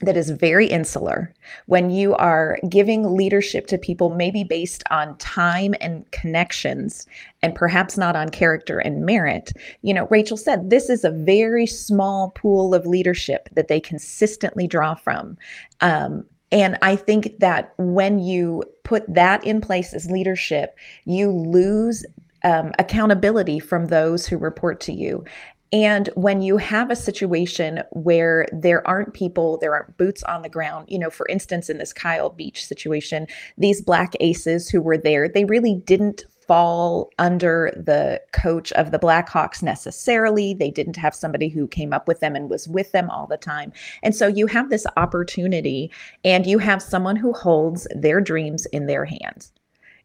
that 0.00 0.16
is 0.16 0.28
very 0.28 0.66
insular, 0.66 1.32
when 1.66 1.88
you 1.88 2.14
are 2.16 2.58
giving 2.68 3.16
leadership 3.16 3.66
to 3.66 3.78
people 3.78 4.14
maybe 4.14 4.44
based 4.44 4.82
on 4.90 5.16
time 5.16 5.74
and 5.80 6.10
connections 6.10 7.06
and 7.42 7.54
perhaps 7.54 7.96
not 7.96 8.14
on 8.14 8.28
character 8.28 8.78
and 8.78 9.06
merit, 9.06 9.52
you 9.80 9.94
know, 9.94 10.06
Rachel 10.10 10.36
said 10.36 10.68
this 10.68 10.90
is 10.90 11.02
a 11.02 11.10
very 11.10 11.66
small 11.66 12.30
pool 12.30 12.74
of 12.74 12.84
leadership 12.84 13.48
that 13.52 13.68
they 13.68 13.80
consistently 13.80 14.66
draw 14.66 14.94
from. 14.94 15.38
Um, 15.80 16.26
and 16.52 16.78
I 16.82 16.94
think 16.94 17.38
that 17.40 17.72
when 17.78 18.18
you 18.18 18.62
put 18.84 19.02
that 19.12 19.44
in 19.44 19.60
place 19.60 19.94
as 19.94 20.10
leadership, 20.10 20.76
you 21.04 21.30
lose 21.30 22.04
um, 22.44 22.72
accountability 22.78 23.58
from 23.58 23.86
those 23.86 24.26
who 24.26 24.36
report 24.36 24.80
to 24.82 24.92
you. 24.92 25.24
And 25.72 26.08
when 26.14 26.42
you 26.42 26.56
have 26.58 26.90
a 26.90 26.96
situation 26.96 27.82
where 27.90 28.46
there 28.52 28.86
aren't 28.86 29.14
people, 29.14 29.58
there 29.58 29.74
aren't 29.74 29.96
boots 29.96 30.22
on 30.22 30.42
the 30.42 30.48
ground, 30.48 30.86
you 30.88 30.98
know, 30.98 31.10
for 31.10 31.26
instance, 31.28 31.68
in 31.68 31.78
this 31.78 31.92
Kyle 31.92 32.30
Beach 32.30 32.64
situation, 32.64 33.26
these 33.58 33.82
black 33.82 34.14
aces 34.20 34.68
who 34.68 34.80
were 34.80 34.98
there, 34.98 35.28
they 35.28 35.44
really 35.44 35.74
didn't 35.74 36.24
fall 36.46 37.10
under 37.18 37.72
the 37.76 38.22
coach 38.32 38.70
of 38.72 38.92
the 38.92 38.98
Blackhawks 39.00 39.64
necessarily. 39.64 40.54
They 40.54 40.70
didn't 40.70 40.96
have 40.96 41.14
somebody 41.14 41.48
who 41.48 41.66
came 41.66 41.92
up 41.92 42.06
with 42.06 42.20
them 42.20 42.36
and 42.36 42.48
was 42.48 42.68
with 42.68 42.92
them 42.92 43.10
all 43.10 43.26
the 43.26 43.36
time. 43.36 43.72
And 44.04 44.14
so 44.14 44.28
you 44.28 44.46
have 44.46 44.70
this 44.70 44.86
opportunity 44.96 45.90
and 46.24 46.46
you 46.46 46.58
have 46.58 46.80
someone 46.80 47.16
who 47.16 47.32
holds 47.32 47.88
their 47.94 48.20
dreams 48.20 48.66
in 48.66 48.86
their 48.86 49.04
hands 49.04 49.50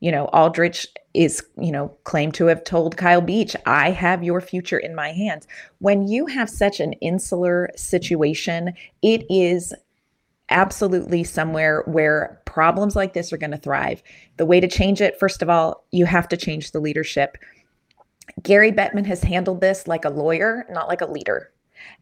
you 0.01 0.11
know, 0.11 0.25
Aldrich 0.33 0.87
is, 1.13 1.43
you 1.57 1.71
know, 1.71 1.89
claimed 2.03 2.33
to 2.35 2.45
have 2.45 2.63
told 2.63 2.97
Kyle 2.97 3.21
Beach, 3.21 3.55
I 3.65 3.91
have 3.91 4.23
your 4.23 4.41
future 4.41 4.77
in 4.77 4.95
my 4.95 5.11
hands. 5.11 5.47
When 5.79 6.07
you 6.07 6.25
have 6.27 6.49
such 6.49 6.79
an 6.79 6.93
insular 6.93 7.69
situation, 7.75 8.73
it 9.01 9.25
is 9.29 9.73
absolutely 10.49 11.23
somewhere 11.23 11.83
where 11.85 12.41
problems 12.45 12.95
like 12.95 13.13
this 13.13 13.31
are 13.31 13.37
going 13.37 13.51
to 13.51 13.57
thrive. 13.57 14.03
The 14.37 14.45
way 14.45 14.59
to 14.59 14.67
change 14.67 15.01
it, 15.01 15.19
first 15.19 15.41
of 15.41 15.49
all, 15.49 15.85
you 15.91 16.05
have 16.05 16.27
to 16.29 16.37
change 16.37 16.71
the 16.71 16.79
leadership. 16.79 17.37
Gary 18.43 18.71
Bettman 18.71 19.05
has 19.05 19.23
handled 19.23 19.61
this 19.61 19.87
like 19.87 20.05
a 20.05 20.09
lawyer, 20.09 20.65
not 20.69 20.87
like 20.87 21.01
a 21.01 21.11
leader. 21.11 21.51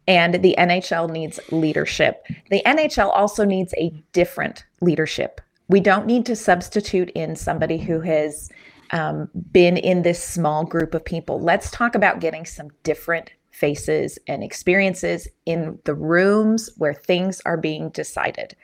And 0.06 0.34
the 0.34 0.54
NHL 0.58 1.10
needs 1.10 1.40
leadership. 1.50 2.26
The 2.50 2.62
NHL 2.66 3.10
also 3.14 3.44
needs 3.44 3.72
a 3.78 3.90
different 4.12 4.64
leadership 4.80 5.40
we 5.70 5.78
don't 5.78 6.04
need 6.04 6.26
to 6.26 6.34
substitute 6.34 7.10
in 7.10 7.36
somebody 7.36 7.78
who 7.78 8.00
has 8.00 8.50
um, 8.92 9.28
been 9.52 9.76
in 9.76 10.02
this 10.02 10.22
small 10.22 10.64
group 10.64 10.94
of 10.94 11.04
people. 11.04 11.40
Let's 11.40 11.70
talk 11.70 11.94
about 11.94 12.20
getting 12.20 12.44
some 12.44 12.68
different 12.82 13.32
faces 13.50 14.18
and 14.26 14.42
experiences 14.42 15.28
in 15.44 15.78
the 15.84 15.94
rooms 15.94 16.70
where 16.76 16.94
things 16.94 17.40
are 17.44 17.56
being 17.56 17.90
decided 17.90 18.56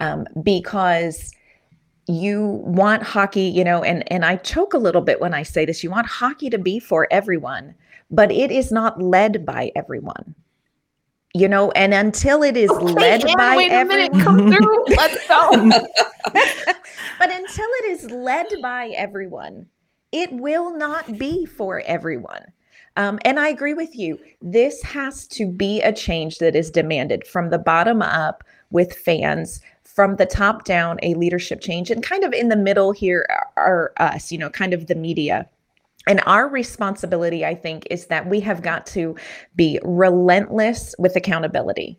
um, 0.00 0.26
because 0.42 1.32
you 2.08 2.60
want 2.64 3.02
hockey 3.02 3.42
you 3.42 3.62
know 3.62 3.80
and 3.84 4.02
and 4.12 4.24
i 4.24 4.34
choke 4.34 4.74
a 4.74 4.78
little 4.78 5.00
bit 5.00 5.20
when 5.20 5.32
i 5.32 5.44
say 5.44 5.64
this 5.64 5.84
you 5.84 5.90
want 5.90 6.04
hockey 6.04 6.50
to 6.50 6.58
be 6.58 6.80
for 6.80 7.06
everyone 7.12 7.72
but 8.10 8.32
it 8.32 8.50
is 8.50 8.72
not 8.72 9.00
led 9.00 9.46
by 9.46 9.70
everyone 9.76 10.34
you 11.34 11.48
know, 11.48 11.70
and 11.72 11.94
until 11.94 12.42
it 12.42 12.56
is 12.56 12.70
okay, 12.70 12.84
led 12.84 13.24
yeah, 13.26 13.34
by 13.36 13.68
everyone, 13.70 13.88
minute, 13.88 14.24
come 14.24 14.52
through. 14.52 14.84
Let's 14.96 15.26
go. 15.28 15.50
but 17.18 17.30
until 17.30 17.68
it 17.80 17.90
is 17.90 18.10
led 18.10 18.46
by 18.60 18.88
everyone, 18.88 19.66
it 20.12 20.30
will 20.32 20.76
not 20.76 21.18
be 21.18 21.46
for 21.46 21.80
everyone. 21.80 22.44
Um, 22.96 23.18
and 23.24 23.40
I 23.40 23.48
agree 23.48 23.72
with 23.72 23.96
you. 23.96 24.18
This 24.42 24.82
has 24.82 25.26
to 25.28 25.46
be 25.46 25.80
a 25.80 25.92
change 25.92 26.38
that 26.38 26.54
is 26.54 26.70
demanded 26.70 27.26
from 27.26 27.48
the 27.48 27.58
bottom 27.58 28.02
up 28.02 28.44
with 28.70 28.92
fans, 28.92 29.62
from 29.84 30.16
the 30.16 30.26
top 30.26 30.64
down, 30.64 30.98
a 31.02 31.14
leadership 31.14 31.62
change, 31.62 31.90
and 31.90 32.02
kind 32.02 32.24
of 32.24 32.34
in 32.34 32.48
the 32.48 32.56
middle 32.56 32.92
here 32.92 33.26
are 33.56 33.92
us, 33.96 34.30
you 34.30 34.36
know, 34.36 34.50
kind 34.50 34.74
of 34.74 34.86
the 34.86 34.94
media 34.94 35.48
and 36.06 36.20
our 36.26 36.48
responsibility, 36.48 37.44
I 37.44 37.54
think, 37.54 37.86
is 37.90 38.06
that 38.06 38.28
we 38.28 38.40
have 38.40 38.62
got 38.62 38.86
to 38.86 39.16
be 39.54 39.78
relentless 39.82 40.94
with 40.98 41.16
accountability 41.16 41.98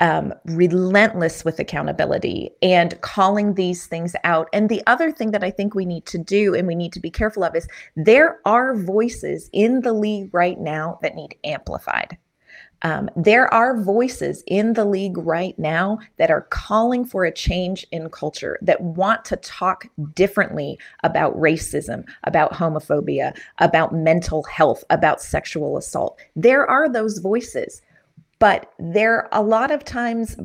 um, 0.00 0.34
relentless 0.44 1.44
with 1.44 1.58
accountability 1.58 2.50
and 2.62 3.00
calling 3.00 3.54
these 3.54 3.86
things 3.86 4.14
out. 4.24 4.48
And 4.52 4.68
the 4.68 4.82
other 4.86 5.10
thing 5.10 5.30
that 5.30 5.44
I 5.44 5.50
think 5.50 5.74
we 5.74 5.86
need 5.86 6.06
to 6.06 6.18
do 6.18 6.54
and 6.54 6.66
we 6.66 6.74
need 6.74 6.92
to 6.94 7.00
be 7.00 7.10
careful 7.10 7.44
of 7.44 7.54
is 7.54 7.68
there 7.94 8.40
are 8.44 8.76
voices 8.76 9.48
in 9.52 9.80
the 9.80 9.92
league 9.92 10.30
right 10.32 10.58
now 10.58 10.98
that 11.02 11.14
need 11.14 11.36
amplified. 11.44 12.18
Um, 12.82 13.08
there 13.16 13.52
are 13.52 13.80
voices 13.82 14.44
in 14.46 14.74
the 14.74 14.84
league 14.84 15.18
right 15.18 15.58
now 15.58 15.98
that 16.18 16.30
are 16.30 16.42
calling 16.42 17.04
for 17.04 17.24
a 17.24 17.32
change 17.32 17.86
in 17.90 18.10
culture, 18.10 18.58
that 18.62 18.80
want 18.80 19.24
to 19.26 19.36
talk 19.36 19.86
differently 20.14 20.78
about 21.02 21.36
racism, 21.36 22.04
about 22.24 22.52
homophobia, 22.52 23.36
about 23.58 23.94
mental 23.94 24.42
health, 24.44 24.84
about 24.90 25.22
sexual 25.22 25.76
assault. 25.76 26.18
There 26.36 26.68
are 26.68 26.88
those 26.88 27.18
voices 27.18 27.82
but 28.38 28.72
they're 28.78 29.28
a 29.32 29.42
lot 29.42 29.70
of 29.70 29.84
times 29.84 30.36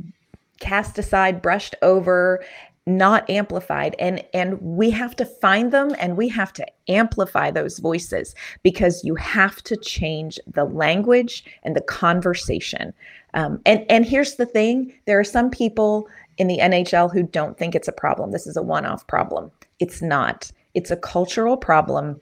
cast 0.60 0.98
aside, 0.98 1.42
brushed 1.42 1.76
over, 1.82 2.44
not 2.88 3.30
amplified. 3.30 3.96
And 4.00 4.24
and 4.34 4.60
we 4.62 4.90
have 4.92 5.16
to 5.18 5.26
find 5.26 5.72
them 5.72 5.96
and 6.00 6.18
we 6.18 6.28
have 6.30 6.52
to 6.54 6.66
amplify 6.88 7.52
those 7.52 7.80
voices 7.80 8.34
because 8.64 9.04
you 9.04 9.16
have 9.16 9.62
to 9.64 9.78
change 9.78 10.40
the 10.48 10.66
language 10.66 11.44
and 11.64 11.76
the 11.76 11.82
conversation. 11.82 12.94
Um, 13.34 13.62
and 13.66 13.86
and 13.90 14.06
here's 14.06 14.36
the 14.36 14.46
thing. 14.46 14.94
There 15.06 15.20
are 15.20 15.24
some 15.24 15.50
people 15.50 16.08
in 16.38 16.48
the 16.48 16.58
nhl 16.58 17.12
who 17.12 17.24
don't 17.24 17.58
think 17.58 17.76
it's 17.76 17.88
a 17.88 17.94
problem. 17.94 18.32
This 18.32 18.48
is 18.48 18.58
a 18.58 18.64
one-off 18.64 19.06
problem. 19.06 19.52
It's 19.80 20.02
not. 20.02 20.52
It's 20.74 20.92
a 20.92 20.98
cultural 20.98 21.58
problem. 21.58 22.20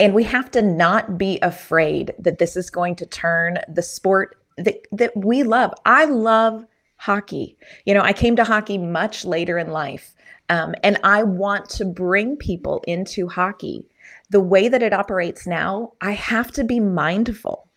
And 0.00 0.14
we 0.14 0.22
have 0.24 0.50
to 0.52 0.62
not 0.62 1.18
be 1.18 1.38
afraid 1.42 2.14
that 2.18 2.38
this 2.38 2.56
is 2.56 2.70
going 2.70 2.94
to 2.96 3.06
turn 3.06 3.58
the 3.68 3.82
sport 3.82 4.38
that 4.56 4.86
that 4.92 5.14
we 5.16 5.42
love. 5.42 5.74
I 5.84 6.06
love 6.06 6.64
hockey. 6.98 7.56
You 7.86 7.94
know, 7.94 8.02
I 8.02 8.12
came 8.12 8.36
to 8.36 8.44
hockey 8.44 8.76
much 8.76 9.24
later 9.24 9.56
in 9.58 9.70
life, 9.70 10.14
um, 10.50 10.74
and 10.82 10.98
I 11.02 11.22
want 11.22 11.68
to 11.70 11.84
bring 11.84 12.36
people 12.36 12.84
into 12.86 13.28
hockey. 13.28 13.86
The 14.30 14.40
way 14.40 14.68
that 14.68 14.82
it 14.82 14.92
operates 14.92 15.46
now, 15.46 15.92
I 16.00 16.12
have 16.12 16.52
to 16.52 16.64
be 16.64 16.80
mindful. 16.80 17.68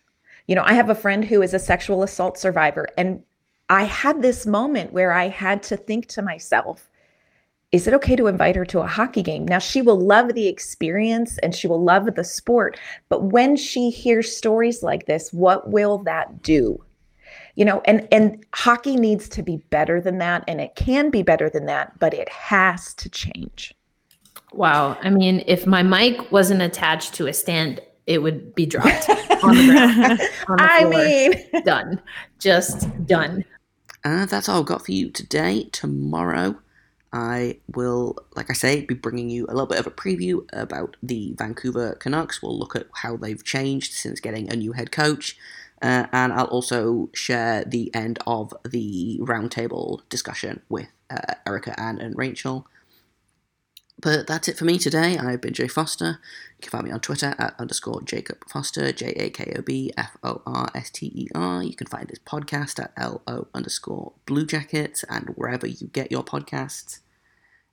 You 0.46 0.54
know, 0.54 0.64
I 0.64 0.74
have 0.74 0.90
a 0.90 0.94
friend 0.94 1.24
who 1.24 1.40
is 1.40 1.54
a 1.54 1.58
sexual 1.58 2.02
assault 2.02 2.36
survivor, 2.36 2.88
and 2.98 3.22
I 3.70 3.84
had 3.84 4.20
this 4.20 4.44
moment 4.44 4.92
where 4.92 5.12
I 5.12 5.28
had 5.28 5.62
to 5.64 5.76
think 5.76 6.06
to 6.08 6.22
myself, 6.22 6.90
is 7.70 7.86
it 7.86 7.94
okay 7.94 8.16
to 8.16 8.26
invite 8.26 8.56
her 8.56 8.66
to 8.66 8.80
a 8.80 8.86
hockey 8.86 9.22
game? 9.22 9.46
Now, 9.46 9.58
she 9.58 9.80
will 9.80 9.98
love 9.98 10.34
the 10.34 10.46
experience 10.46 11.38
and 11.38 11.54
she 11.54 11.66
will 11.66 11.82
love 11.82 12.14
the 12.14 12.24
sport. 12.24 12.78
But 13.08 13.24
when 13.24 13.56
she 13.56 13.88
hears 13.88 14.36
stories 14.36 14.82
like 14.82 15.06
this, 15.06 15.32
what 15.32 15.70
will 15.70 15.98
that 16.04 16.42
do? 16.42 16.84
You 17.54 17.64
know, 17.64 17.82
and 17.84 18.08
and 18.10 18.44
hockey 18.54 18.96
needs 18.96 19.28
to 19.30 19.42
be 19.42 19.58
better 19.70 20.00
than 20.00 20.18
that 20.18 20.44
and 20.48 20.60
it 20.60 20.74
can 20.74 21.10
be 21.10 21.22
better 21.22 21.50
than 21.50 21.66
that, 21.66 21.98
but 21.98 22.14
it 22.14 22.28
has 22.28 22.94
to 22.94 23.08
change. 23.08 23.74
Wow. 24.52 24.98
I 25.02 25.10
mean, 25.10 25.42
if 25.46 25.66
my 25.66 25.82
mic 25.82 26.30
wasn't 26.30 26.62
attached 26.62 27.14
to 27.14 27.26
a 27.26 27.32
stand, 27.32 27.80
it 28.06 28.18
would 28.18 28.54
be 28.54 28.66
dropped 28.66 29.08
on 29.08 29.56
the 29.56 29.66
ground. 29.66 30.20
On 30.48 30.56
the 30.56 30.62
I 30.62 30.84
mean, 30.84 31.64
done. 31.64 32.00
Just 32.38 33.06
done. 33.06 33.44
And 34.04 34.28
that's 34.28 34.48
all 34.48 34.60
I've 34.60 34.66
got 34.66 34.84
for 34.84 34.92
you 34.92 35.10
today. 35.10 35.68
Tomorrow, 35.72 36.56
I 37.12 37.58
will, 37.74 38.16
like 38.34 38.50
I 38.50 38.54
say, 38.54 38.84
be 38.84 38.94
bringing 38.94 39.30
you 39.30 39.46
a 39.46 39.52
little 39.52 39.66
bit 39.66 39.78
of 39.78 39.86
a 39.86 39.90
preview 39.90 40.44
about 40.52 40.96
the 41.02 41.34
Vancouver 41.38 41.94
Canucks. 41.94 42.42
We'll 42.42 42.58
look 42.58 42.74
at 42.74 42.88
how 42.94 43.16
they've 43.16 43.42
changed 43.42 43.92
since 43.92 44.18
getting 44.18 44.50
a 44.50 44.56
new 44.56 44.72
head 44.72 44.90
coach. 44.90 45.36
Uh, 45.82 46.06
and 46.12 46.32
I'll 46.32 46.46
also 46.46 47.10
share 47.12 47.64
the 47.64 47.92
end 47.92 48.20
of 48.24 48.54
the 48.64 49.18
roundtable 49.20 50.00
discussion 50.08 50.62
with 50.68 50.86
uh, 51.10 51.34
Erica, 51.44 51.78
Ann, 51.78 51.98
and 51.98 52.16
Rachel. 52.16 52.68
But 54.00 54.26
that's 54.26 54.48
it 54.48 54.56
for 54.56 54.64
me 54.64 54.78
today. 54.78 55.18
I've 55.18 55.40
been 55.40 55.54
Jay 55.54 55.68
Foster. 55.68 56.18
You 56.58 56.62
can 56.62 56.70
find 56.70 56.84
me 56.84 56.90
on 56.92 57.00
Twitter 57.00 57.34
at 57.38 57.54
underscore 57.58 58.00
Jacob 58.02 58.48
Foster, 58.48 58.92
J 58.92 59.08
A 59.16 59.30
K 59.30 59.54
O 59.56 59.62
B 59.62 59.92
F 59.96 60.16
O 60.22 60.42
R 60.46 60.70
S 60.74 60.90
T 60.90 61.06
E 61.06 61.28
R. 61.34 61.62
You 61.62 61.74
can 61.74 61.86
find 61.88 62.08
this 62.08 62.18
podcast 62.20 62.82
at 62.82 62.92
L 62.96 63.22
O 63.26 63.48
underscore 63.52 64.12
Blue 64.26 64.46
Jackets 64.46 65.04
and 65.08 65.30
wherever 65.36 65.66
you 65.66 65.88
get 65.88 66.10
your 66.10 66.24
podcasts. 66.24 67.00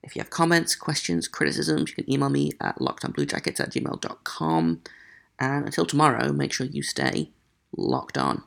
If 0.02 0.16
you 0.16 0.22
have 0.22 0.30
comments, 0.30 0.74
questions, 0.74 1.28
criticisms, 1.28 1.90
you 1.90 1.96
can 1.96 2.12
email 2.12 2.30
me 2.30 2.52
at 2.60 2.78
lockdownbluejackets 2.78 3.60
at 3.60 3.70
gmail.com. 3.70 4.82
And 5.38 5.64
until 5.64 5.86
tomorrow, 5.86 6.32
make 6.32 6.52
sure 6.52 6.66
you 6.66 6.82
stay 6.82 7.30
locked 7.76 8.18
on. 8.18 8.42